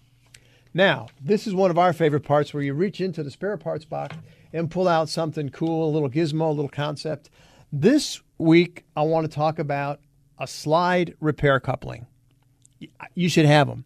Now, 0.73 1.07
this 1.21 1.47
is 1.47 1.53
one 1.53 1.69
of 1.69 1.77
our 1.77 1.91
favorite 1.91 2.23
parts 2.23 2.53
where 2.53 2.63
you 2.63 2.73
reach 2.73 3.01
into 3.01 3.23
the 3.23 3.31
spare 3.31 3.57
parts 3.57 3.83
box 3.83 4.15
and 4.53 4.71
pull 4.71 4.87
out 4.87 5.09
something 5.09 5.49
cool, 5.49 5.89
a 5.89 5.91
little 5.91 6.09
gizmo, 6.09 6.47
a 6.47 6.53
little 6.53 6.69
concept. 6.69 7.29
This 7.73 8.21
week, 8.37 8.85
I 8.95 9.01
want 9.01 9.29
to 9.29 9.35
talk 9.35 9.59
about 9.59 9.99
a 10.39 10.47
slide 10.47 11.13
repair 11.19 11.59
coupling. 11.59 12.07
You 13.15 13.27
should 13.27 13.45
have 13.45 13.67
them. 13.67 13.83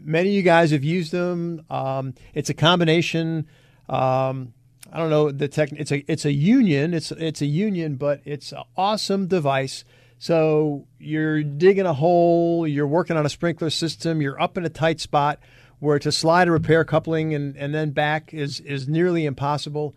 Many 0.00 0.30
of 0.30 0.34
you 0.34 0.42
guys 0.42 0.70
have 0.70 0.84
used 0.84 1.12
them. 1.12 1.64
Um, 1.70 2.14
it's 2.34 2.50
a 2.50 2.54
combination. 2.54 3.46
Um, 3.88 4.54
I 4.92 4.98
don't 4.98 5.10
know 5.10 5.32
the 5.32 5.48
tech. 5.48 5.70
It's 5.72 5.90
a 5.90 6.04
it's 6.10 6.24
a 6.24 6.32
union. 6.32 6.94
It's 6.94 7.10
it's 7.10 7.42
a 7.42 7.46
union, 7.46 7.96
but 7.96 8.20
it's 8.24 8.52
an 8.52 8.62
awesome 8.76 9.26
device. 9.26 9.84
So 10.18 10.86
you're 10.98 11.42
digging 11.42 11.86
a 11.86 11.94
hole. 11.94 12.66
You're 12.66 12.86
working 12.86 13.16
on 13.16 13.26
a 13.26 13.28
sprinkler 13.28 13.70
system. 13.70 14.22
You're 14.22 14.40
up 14.40 14.56
in 14.56 14.64
a 14.64 14.68
tight 14.68 15.00
spot 15.00 15.40
where 15.80 15.98
to 15.98 16.12
slide 16.12 16.48
a 16.48 16.52
repair 16.52 16.84
coupling 16.84 17.34
and, 17.34 17.56
and 17.56 17.74
then 17.74 17.90
back 17.90 18.32
is 18.32 18.60
is 18.60 18.88
nearly 18.88 19.26
impossible. 19.26 19.94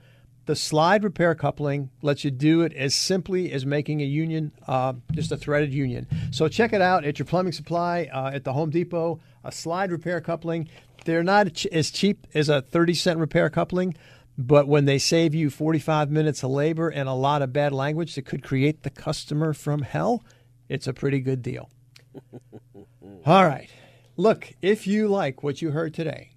The 0.47 0.55
slide 0.55 1.03
repair 1.03 1.35
coupling 1.35 1.89
lets 2.01 2.23
you 2.23 2.31
do 2.31 2.61
it 2.61 2.73
as 2.73 2.95
simply 2.95 3.51
as 3.51 3.65
making 3.65 4.01
a 4.01 4.05
union, 4.05 4.53
uh, 4.65 4.93
just 5.11 5.31
a 5.31 5.37
threaded 5.37 5.73
union. 5.73 6.07
So 6.31 6.47
check 6.47 6.71
it 6.71 6.81
out 6.81 7.03
at 7.03 7.19
your 7.19 7.25
plumbing 7.25 7.51
supply 7.51 8.09
uh, 8.13 8.31
at 8.33 8.45
the 8.45 8.53
Home 8.53 8.69
Depot. 8.69 9.19
A 9.47 9.51
slide 9.51 9.91
repair 9.93 10.19
coupling. 10.19 10.67
They're 11.05 11.23
not 11.23 11.65
as 11.71 11.89
cheap 11.89 12.27
as 12.33 12.49
a 12.49 12.61
30 12.61 12.93
cent 12.93 13.19
repair 13.19 13.49
coupling, 13.49 13.95
but 14.37 14.67
when 14.67 14.83
they 14.83 14.99
save 14.99 15.33
you 15.33 15.49
45 15.49 16.11
minutes 16.11 16.43
of 16.43 16.51
labor 16.51 16.89
and 16.89 17.07
a 17.07 17.13
lot 17.13 17.41
of 17.41 17.53
bad 17.53 17.71
language 17.71 18.15
that 18.15 18.25
could 18.25 18.43
create 18.43 18.83
the 18.83 18.89
customer 18.89 19.53
from 19.53 19.83
hell, 19.83 20.21
it's 20.67 20.85
a 20.85 20.93
pretty 20.93 21.21
good 21.21 21.41
deal. 21.41 21.69
All 23.25 23.45
right. 23.45 23.69
Look, 24.17 24.53
if 24.61 24.85
you 24.85 25.07
like 25.07 25.43
what 25.43 25.61
you 25.61 25.71
heard 25.71 25.93
today, 25.93 26.31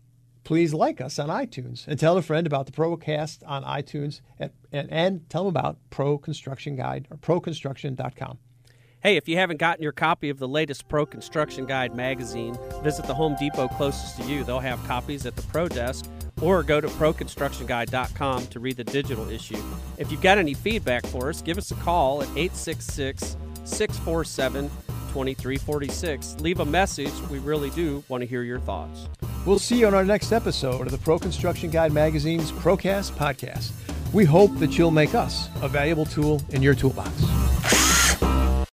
please 0.45 0.73
like 0.73 1.01
us 1.01 1.19
on 1.19 1.31
iTunes 1.31 1.89
and 1.89 1.99
tell 1.99 2.17
a 2.17 2.23
friend 2.23 2.47
about 2.47 2.67
the 2.67 2.73
Procast 2.73 3.43
on 3.45 3.65
iTunes 3.65 4.21
and, 4.39 4.53
and, 4.71 4.89
and 4.93 5.29
tell 5.29 5.45
them 5.45 5.57
about 5.57 5.79
Pro 5.91 6.17
Construction 6.17 6.77
Guide 6.77 7.09
or 7.11 7.17
proconstruction.com. 7.17 8.39
Hey, 9.03 9.17
if 9.17 9.27
you 9.27 9.39
haven't 9.39 9.57
gotten 9.57 9.83
your 9.83 9.93
copy 9.93 10.29
of 10.29 10.39
the 10.39 10.47
latest 10.47 10.87
Pro 10.87 11.07
Construction 11.07 11.65
Guide 11.65 11.97
magazine, 11.97 12.55
visit 12.83 13.07
the 13.07 13.15
Home 13.15 13.35
Depot 13.41 13.67
closest 13.69 14.19
to 14.19 14.25
you. 14.25 14.45
They'll 14.45 14.61
have 14.61 14.83
copies 14.87 15.25
at 15.25 15.37
the 15.37 15.43
Pro 15.43 15.69
Desk 15.69 16.05
or 16.43 16.63
go 16.63 16.83
to 16.83 16.89
proconstructionguide.com 16.89 18.47
to 18.49 18.61
read 18.61 18.77
the 18.77 18.85
digital 18.85 19.27
issue. 19.31 19.63
If 19.97 20.13
you've 20.13 20.21
got 20.21 20.37
any 20.37 20.53
feedback 20.53 21.07
for 21.07 21.31
us, 21.31 21.41
give 21.41 21.57
us 21.57 21.71
a 21.71 21.77
call 21.77 22.21
at 22.21 22.29
866 22.37 23.39
647 23.65 24.69
2346. 24.69 26.37
Leave 26.41 26.61
a 26.61 26.67
message. 26.67 27.13
We 27.31 27.39
really 27.39 27.71
do 27.71 28.05
want 28.09 28.21
to 28.21 28.27
hear 28.27 28.43
your 28.43 28.61
thoughts. 28.61 29.09
We'll 29.47 29.59
see 29.59 29.81
you 29.81 29.87
on 29.87 29.95
our 29.95 30.05
next 30.05 30.31
episode 30.31 30.83
of 30.83 30.91
the 30.91 30.99
Pro 30.99 31.19
Construction 31.19 31.71
Guide 31.71 31.95
Magazine's 31.95 32.53
Procast 32.53 33.13
podcast. 33.13 33.73
We 34.13 34.27
hope 34.27 34.55
that 34.59 34.77
you'll 34.77 34.91
make 34.91 35.15
us 35.15 35.49
a 35.63 35.69
valuable 35.69 36.05
tool 36.05 36.43
in 36.51 36.61
your 36.61 36.75
toolbox. 36.75 37.80